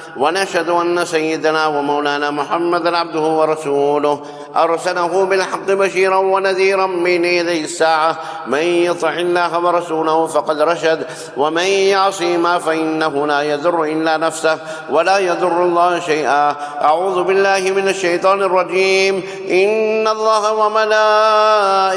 ونشهد 0.17 0.69
أن 0.69 1.05
سيدنا 1.05 1.67
ومولانا 1.67 2.31
محمدا 2.31 2.97
عبده 2.97 3.19
ورسوله. 3.21 4.21
أرسله 4.55 5.25
بالحق 5.25 5.65
بشيرا 5.65 6.17
ونذيرا 6.17 6.87
من 6.87 7.25
يدي 7.25 7.63
الساعة. 7.63 8.17
من 8.47 8.57
يطع 8.57 9.09
الله 9.09 9.65
ورسوله 9.65 10.27
فقد 10.27 10.61
رشد 10.61 11.05
ومن 11.37 11.63
يعصيما 11.63 12.59
فإنه 12.59 13.27
لا 13.27 13.41
يذر 13.41 13.83
إلا 13.83 14.17
نفسه 14.17 14.57
ولا 14.89 15.17
يضر 15.17 15.63
الله 15.63 15.99
شيئا. 15.99 16.55
أعوذ 16.81 17.23
بالله 17.23 17.71
من 17.75 17.87
الشيطان 17.87 18.41
الرجيم. 18.41 19.23
إن 19.49 20.07
الله 20.07 20.53
وملائكته 20.53 21.91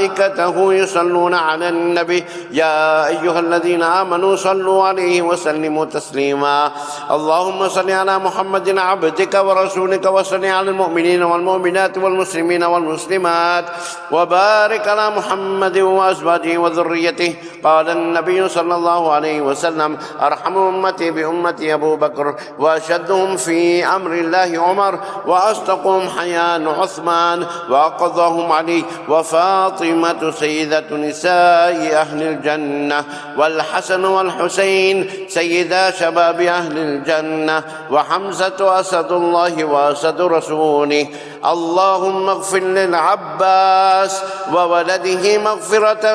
يصلون 0.75 1.35
على 1.35 1.69
النبي. 1.69 2.25
يا 2.51 3.07
أيها 3.07 3.41
الذين 3.41 3.83
آمنوا 3.83 4.37
صلوا 4.37 4.85
عليه 4.85 5.23
وسلموا 5.23 5.85
تسليما. 5.85 6.71
اللهم 7.11 7.69
صل 7.69 7.91
على 7.91 8.19
محمد 8.19 8.79
عبدك 8.79 9.35
ورسولك 9.35 10.07
وصل 10.07 10.45
على 10.45 10.71
المؤمنين 10.71 11.23
والمؤمنات 11.23 11.99
والمسلمين. 11.99 12.44
والمسلمات. 12.51 13.65
وبارك 14.11 14.89
على 14.89 15.11
محمد 15.11 15.79
وأزواجه 15.79 16.59
وذريته. 16.59 17.35
قال 17.65 17.91
النبي 17.91 18.49
صلى 18.49 18.75
الله 18.75 19.13
عليه 19.13 19.41
وسلم 19.41 19.99
أرحم 20.23 20.59
أمتي 20.59 21.11
بأمتي 21.11 21.75
أبو 21.75 21.97
بكر 21.97 22.35
وأشدهم 22.59 23.37
في 23.37 23.87
أمر 23.87 24.13
الله 24.13 24.63
عمر 24.63 24.99
وأصدقهم 25.27 26.09
حيان 26.09 26.69
عثمان 26.69 27.47
وأقضاهم 27.71 28.53
علي 28.53 28.85
وفاطمة 29.09 30.31
سيدة 30.31 30.97
نساء 30.97 31.95
أهل 31.95 32.23
الجنة 32.23 33.05
والحسن 33.39 34.05
والحسين 34.05 35.11
سيدا 35.29 35.91
شباب 35.91 36.41
أهل 36.41 36.79
الجنة 36.79 37.63
وحمزة 37.91 38.81
أسد 38.81 39.13
الله 39.13 39.65
وأسد 39.65 40.21
رسوله. 40.21 41.07
اللهم 41.45 42.29
اغفر 42.29 42.59
للعباس 42.59 44.23
وولده 44.53 45.39
مغفرة 45.39 46.07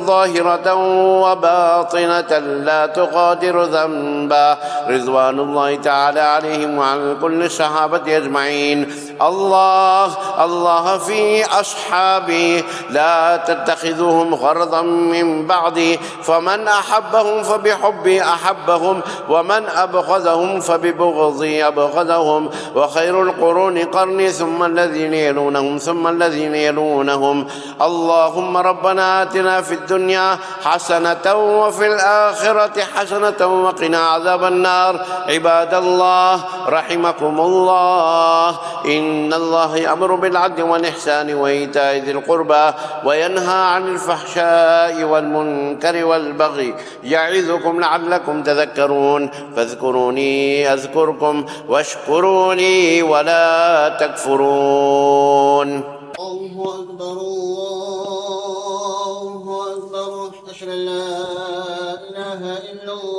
ظاهرة 0.00 0.74
وباطنة 1.22 2.38
لا 2.38 2.86
تغادر 2.86 3.62
ذنبا. 3.64 4.58
رضوان 4.88 5.40
الله 5.40 5.76
تعالى 5.76 6.20
عليهم 6.20 6.78
وعلى 6.78 7.16
كل 7.22 7.42
الصحابة 7.42 8.16
أجمعين. 8.16 8.92
الله 9.22 10.08
الله 10.44 10.98
في 10.98 11.44
أصحابي. 11.44 12.64
لا 12.90 13.36
تتخذوهم 13.36 14.34
غرضا 14.34 14.82
من 14.82 15.46
بعدي. 15.46 15.98
فمن 16.22 16.68
أحبهم 16.68 17.42
فبحبي 17.42 18.22
أحبهم 18.22 19.00
ومن 19.28 19.62
أبغضهم 19.68 20.60
فببغضي 20.60 21.66
أبغضهم. 21.66 22.50
وخير 22.74 23.22
القرون 23.22 23.78
قرني 23.78 24.30
ثم 24.30 24.63
الذين 24.66 25.14
يلونهم 25.14 25.78
ثم 25.78 26.06
الذين 26.06 26.54
يلونهم. 26.54 27.46
اللهم 27.82 28.56
ربنا 28.56 29.22
آتنا 29.22 29.60
في 29.60 29.74
الدنيا 29.74 30.38
حسنة 30.64 31.34
وفي 31.34 31.86
الآخرة 31.86 32.76
حسنة 32.96 33.46
وقنا 33.46 33.98
عذاب 33.98 34.44
النار. 34.44 35.06
عباد 35.28 35.74
الله 35.74 36.44
رحمكم 36.68 37.40
الله. 37.40 38.58
إن 38.84 39.34
الله 39.34 39.76
يأمر 39.76 40.14
بالعدل 40.14 40.62
والإحسان 40.62 41.34
وإيتاء 41.34 41.96
ذي 41.96 42.10
القربى 42.10 42.72
وينهى 43.04 43.62
عن 43.74 43.88
الفحشاء 43.88 45.04
والمنكر 45.04 46.04
والبغي 46.04 46.74
يعظكم 47.04 47.80
لعلكم 47.80 48.42
تذكرون. 48.42 49.30
فاذكروني 49.56 50.72
أذكركم 50.72 51.44
واشكروا 51.68 52.54
لي 52.54 53.02
ولا 53.02 53.88
تكفرون. 54.00 55.80
الله 56.20 56.74
أكبر 56.80 57.12
الله 57.12 59.42
أكبر. 59.72 60.30
أشهد 60.50 60.68
أن 60.68 60.74
لا 60.74 61.06
إله 62.10 62.40
إلا 62.72 62.92
الله. 62.92 63.13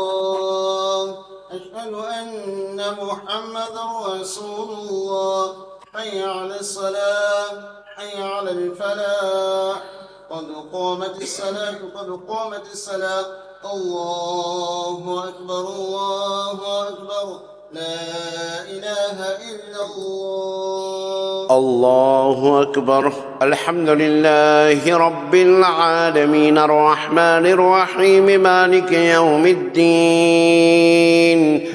أن 2.86 2.94
محمدا 3.06 3.86
رسول 4.22 4.70
الله. 4.70 5.54
حي 5.96 6.24
على 6.24 6.60
الصلاة 6.60 7.52
حي 7.96 8.24
على 8.24 8.52
الفلاح. 8.52 9.82
قد 10.30 10.46
قامت 10.74 11.22
الصلاة 11.22 11.78
قد 11.96 12.20
قامت 12.30 12.62
الصلاة. 12.72 13.26
الله 13.74 15.24
أكبر 15.30 15.60
الله 15.60 16.88
أكبر. 16.88 17.40
لا 17.74 18.62
إله 18.62 19.22
إلا 19.22 19.86
الله. 19.86 21.58
الله 21.58 22.62
أكبر. 22.62 23.14
الحمد 23.42 23.90
لله 23.90 24.98
رب 24.98 25.36
العالمين. 25.36 26.58
الرحمن 26.58 27.46
الرحيم 27.46 28.26
مالك 28.26 28.92
يوم 28.92 29.46
الدين. 29.46 31.75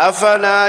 أفلا 0.00 0.68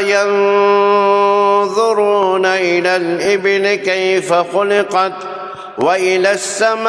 ينظرون 1.60 2.46
إلى 2.46 2.96
الإبل 2.96 3.76
كيف 3.76 4.34
خلقت 4.34 5.14
وإلى 5.78 6.32
السماء 6.32 6.88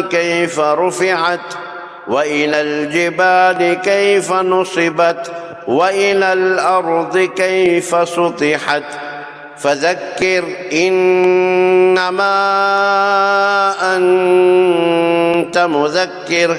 كيف 0.00 0.60
رفعت 0.60 1.54
وإلى 2.08 2.60
الجبال 2.60 3.74
كيف 3.74 4.32
نصبت 4.32 5.32
وإلى 5.68 6.32
الأرض 6.32 7.18
كيف 7.18 8.08
سطحت 8.08 8.82
فذكر 9.56 10.44
إنما 10.72 12.24
أنت 13.96 15.58
مذكر 15.58 16.58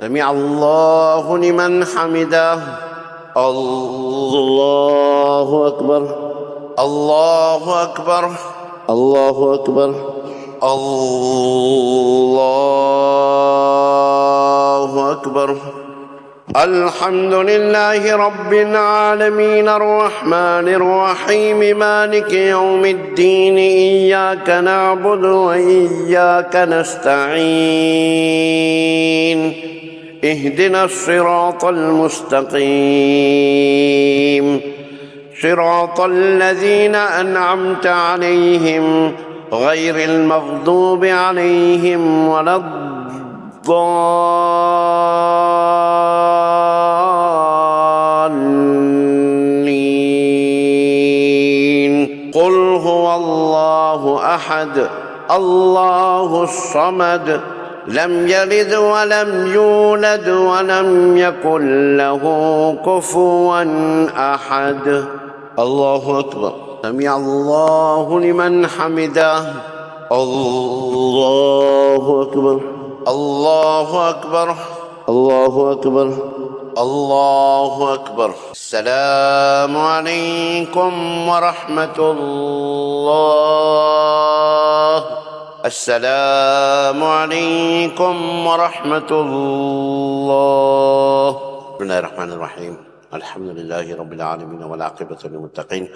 سمع 0.00 0.30
الله 0.30 1.38
لمن 1.38 1.84
حمده. 1.84 2.58
الله 3.36 5.66
أكبر. 5.66 6.14
الله 6.78 7.82
أكبر. 7.82 8.30
الله 8.90 9.54
أكبر. 9.54 9.94
الله 10.62 11.20
أكبر. 15.12 15.56
الحمد 16.56 17.34
لله 17.34 18.16
رب 18.16 18.52
العالمين 18.52 19.68
الرحمن 19.68 20.68
الرحيم 20.68 21.78
مالك 21.78 22.32
يوم 22.32 22.84
الدين. 22.84 23.56
إياك 23.56 24.50
نعبد 24.50 25.24
وإياك 25.24 26.56
نستعين. 26.56 27.30
اهدنا 30.24 30.84
الصراط 30.84 31.64
المستقيم. 31.64 32.60
صراط 35.42 36.00
الذين 36.00 36.94
أنعمت 36.94 37.86
عليهم 37.86 39.12
غير 39.52 39.94
المغضوب 39.96 41.04
عليهم 41.04 42.28
ولا 42.28 42.56
الضالين. 42.56 43.00
قل 52.34 52.54
هو 52.84 53.14
الله 53.14 54.34
أحد 54.34 54.88
الله 55.30 56.42
الصمد 56.42 57.40
لم 57.86 58.28
يلد 58.28 58.74
ولم 58.74 59.52
يولد 59.54 60.28
ولم 60.28 61.16
يكن 61.16 61.96
له 61.96 62.22
كفوا 62.86 63.64
أحد. 64.34 65.04
الله 65.58 66.18
أكبر. 66.18 66.52
سمع 66.82 67.16
الله 67.16 68.20
لمن 68.20 68.66
حمده. 68.66 69.38
الله 70.12 72.02
أكبر. 72.22 72.60
الله 73.08 74.08
أكبر. 74.08 74.54
الله 75.08 75.72
أكبر. 75.72 76.12
الله 76.78 77.94
أكبر. 77.94 78.34
السلام 78.52 79.76
عليكم 79.76 80.92
ورحمة 81.28 81.98
الله. 81.98 83.40
السلام 85.64 87.04
عليكم 87.04 88.46
ورحمة 88.46 89.10
الله. 89.10 90.30
بسم 91.76 91.82
الله 91.84 91.98
الرحمن 91.98 92.32
الرحيم. 92.32 92.76
الحمد 93.14 93.48
لله 93.48 93.96
رب 93.96 94.12
العالمين 94.12 94.62
والعاقبة 94.64 95.18
للمتقين. 95.24 95.88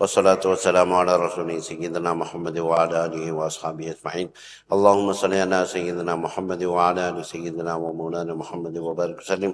والصلاة 0.00 0.40
والسلام 0.44 0.92
على 0.92 1.16
رسول 1.16 1.62
سيدنا 1.62 2.14
محمد 2.14 2.58
وعلى 2.58 3.04
آله 3.04 3.32
وأصحابه 3.32 3.90
أجمعين. 3.94 4.28
اللهم 4.72 5.12
صل 5.12 5.34
على 5.34 5.66
سيدنا 5.66 6.16
محمد 6.16 6.64
وعلى 6.64 7.08
آل 7.08 7.24
سيدنا 7.24 7.74
ومولانا 7.74 8.34
محمد 8.34 8.78
وبارك 8.78 9.18
وسلم. 9.18 9.52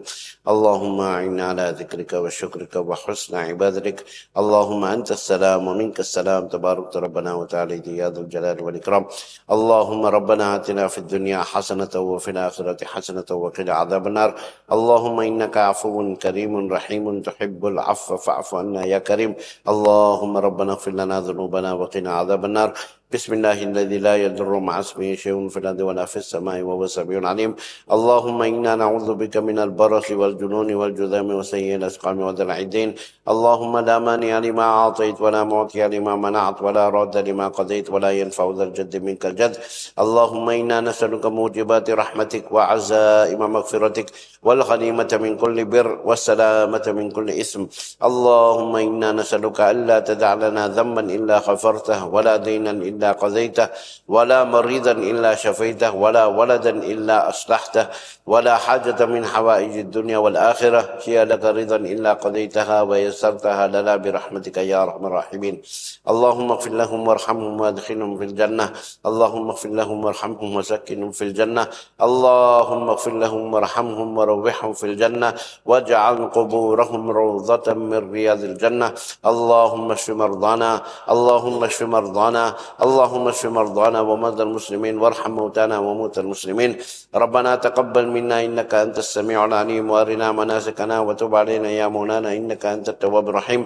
اللهم 0.49 1.01
أعنا 1.01 1.45
على 1.51 1.75
ذكرك 1.79 2.13
وشكرك 2.13 2.77
وحسن 2.77 3.35
عبادتك. 3.37 4.05
اللهم 4.39 4.85
أنت 4.85 5.11
السلام 5.11 5.67
ومنك 5.69 6.01
السلام. 6.01 6.49
تبارك 6.49 6.97
ربنا 6.97 7.35
وتعالى 7.35 7.83
يا 7.99 8.09
ذو 8.15 8.23
الجلال 8.23 8.63
والإكرام. 8.63 9.05
اللهم 9.51 10.07
ربنا 10.07 10.45
آتنا 10.57 10.89
في 10.89 10.99
الدنيا 10.99 11.43
حسنة 11.43 11.95
وفي 11.97 12.31
الآخرة 12.31 12.85
حسنة 12.85 13.29
وقنا 13.31 13.73
عذاب 13.81 14.07
النار. 14.07 14.31
اللهم 14.73 15.21
إنك 15.21 15.57
عفو 15.57 16.15
كريم 16.15 16.73
رحيم 16.73 17.05
تحب 17.23 17.67
العفو 17.67 18.17
فاعف 18.17 18.55
عنا 18.55 18.87
يا 18.87 18.99
كريم. 18.99 19.35
اللهم 19.69 20.36
ربنا 20.41 20.73
اغفر 20.73 20.91
لنا 20.91 21.21
ذنوبنا 21.21 21.73
وقنا 21.73 22.11
عذاب 22.13 22.45
النار. 22.45 22.73
بسم 23.07 23.39
الله 23.39 23.63
الذي 23.71 23.99
لا 24.03 24.15
يضر 24.19 24.59
مع 24.59 24.81
اسمه 24.83 25.15
شيء 25.15 25.39
في 25.49 25.59
الأرض 25.63 25.81
ولا 25.81 26.11
في 26.11 26.17
السماء 26.17 26.59
وهو 26.67 26.91
السميع 26.91 27.23
عليم. 27.23 27.55
اللهم 27.87 28.43
إنا 28.43 28.75
نعوذ 28.83 29.15
بك 29.15 29.37
من 29.37 29.59
البرص 29.63 30.11
والجنون 30.11 30.75
والجذام 30.75 31.31
وسيء 31.31 31.79
الأسقام 31.79 32.19
وذل 32.19 32.51
الدين 32.51 32.95
اللهم 33.31 33.79
لا 33.79 33.99
مانع 33.99 34.39
لما 34.39 34.63
أعطيت 34.63 35.21
ولا 35.23 35.45
معطي 35.47 35.87
لما 35.87 36.17
منعت 36.17 36.59
ولا 36.63 36.89
راد 36.89 37.17
لما 37.29 37.47
قضيت 37.49 37.91
ولا 37.95 38.11
ينفع 38.11 38.45
ذا 38.59 38.65
الجد 38.75 38.97
منك 38.99 39.27
الجد. 39.27 39.55
اللهم 40.03 40.47
إنا 40.51 40.81
نسألك 40.91 41.27
موجبات 41.27 41.87
رحمتك 41.91 42.45
وعزائم 42.53 43.39
مغفرتك 43.39 44.07
والغنيمة 44.43 45.11
من 45.23 45.33
كل 45.37 45.65
بر 45.65 45.89
والسلامة 46.05 46.87
من 46.99 47.07
كل 47.11 47.31
اسم 47.31 47.67
اللهم 48.03 48.73
إنا 48.77 49.09
نسألك 49.13 49.59
ألا 49.61 49.99
تدع 50.01 50.35
لنا 50.35 50.69
ذنبا 50.75 51.03
إلا 51.17 51.37
غفرته 51.39 52.01
ولا 52.07 52.37
دينا 52.37 52.71
إلا 52.71 52.96
قضيته 53.05 53.69
ولا 54.09 54.45
مريضا 54.45 54.93
إلا 54.93 55.35
شفيته 55.35 55.91
ولا 55.95 56.25
ولدا 56.25 56.71
إلا 56.71 57.29
أصلحته. 57.29 57.87
ولا 58.27 58.57
حاجة 58.57 59.07
من 59.07 59.27
حوائج 59.27 59.79
الدنيا 59.79 60.19
والآخرة. 60.19 60.99
هي 61.05 61.25
لك 61.25 61.45
رضا 61.45 61.77
إلا 61.77 62.13
قضيتها 62.13 62.83
ويسرتها 62.83 63.67
لنا 63.67 63.97
برحمتك 63.97 64.57
يا 64.57 64.83
أرحم 64.83 65.07
الراحمين. 65.07 65.63
اللهم 66.09 66.53
اغفر 66.53 66.71
لهم 66.71 67.09
وارحمهم 67.09 67.61
وادخلهم 67.61 68.19
في 68.19 68.25
الجنة. 68.25 68.73
اللهم 69.07 69.49
اغفر 69.49 69.69
لهم 69.69 70.05
وارحمهم 70.05 70.57
وسكنهم 70.57 71.11
في 71.11 71.25
الجنة. 71.25 71.67
اللهم 72.03 72.89
اغفر 72.89 73.13
لهم 73.13 73.55
وارحمهم 73.55 74.19
وروحهم 74.19 74.73
في 74.73 74.85
الجنة. 74.85 75.35
واجعل 75.67 76.19
قبورهم 76.37 77.11
روضة 77.11 77.75
من 77.75 78.13
رياض 78.13 78.41
الجنة. 78.51 78.93
اللهم 79.27 79.93
اشف 79.93 80.11
مرضانا. 80.11 80.83
اللهم 81.11 81.65
اشف 81.65 81.83
مرضانا. 81.83 82.55
اللهم 82.83 83.29
اشف 83.29 83.47
مرضانا 83.47 84.01
ومرضى 84.01 84.43
المسلمين. 84.43 84.99
وارحم 84.99 85.31
موتانا 85.31 85.79
وموتى 85.79 86.21
المسلمين. 86.21 86.79
ربنا 87.15 87.57
تقبل 87.57 88.16
منا 88.17 88.37
إنك 88.47 88.73
أنت 88.85 88.97
السميع 89.05 89.39
العليم 89.51 89.85
وارنا 89.95 90.27
مناسكنا 90.41 90.97
وتب 91.07 91.33
علينا 91.41 91.69
يا 91.81 91.87
مولانا 91.97 92.29
إنك 92.39 92.63
أنت 92.75 92.87
التواب 92.95 93.25
الرحيم 93.31 93.61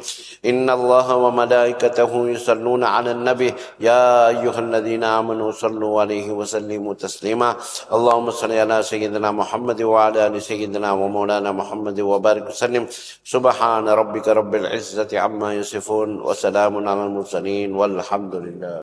إن 0.51 0.67
الله 0.79 1.07
وملائكته 1.25 2.13
يصلون 2.35 2.83
على 2.95 3.11
النبي 3.17 3.51
يا 3.89 4.03
أيها 4.35 4.59
الذين 4.67 5.05
آمنوا 5.19 5.51
صلوا 5.63 5.95
عليه 6.03 6.29
وسلموا 6.39 6.95
تسليما 7.05 7.51
اللهم 7.97 8.27
صل 8.41 8.53
على 8.63 8.77
سيدنا 8.93 9.29
محمد 9.41 9.79
وعلى 9.93 10.19
آل 10.27 10.35
سيدنا 10.51 10.89
ومولانا 11.01 11.51
محمد 11.61 11.99
وبارك 12.11 12.45
وسلم 12.53 12.85
سبحان 13.35 13.85
ربك 14.01 14.27
رب 14.41 14.53
العزة 14.61 15.11
عما 15.25 15.49
يصفون 15.61 16.11
وسلام 16.29 16.75
على 16.89 17.03
المرسلين 17.09 17.71
والحمد 17.81 18.35
لله 18.47 18.79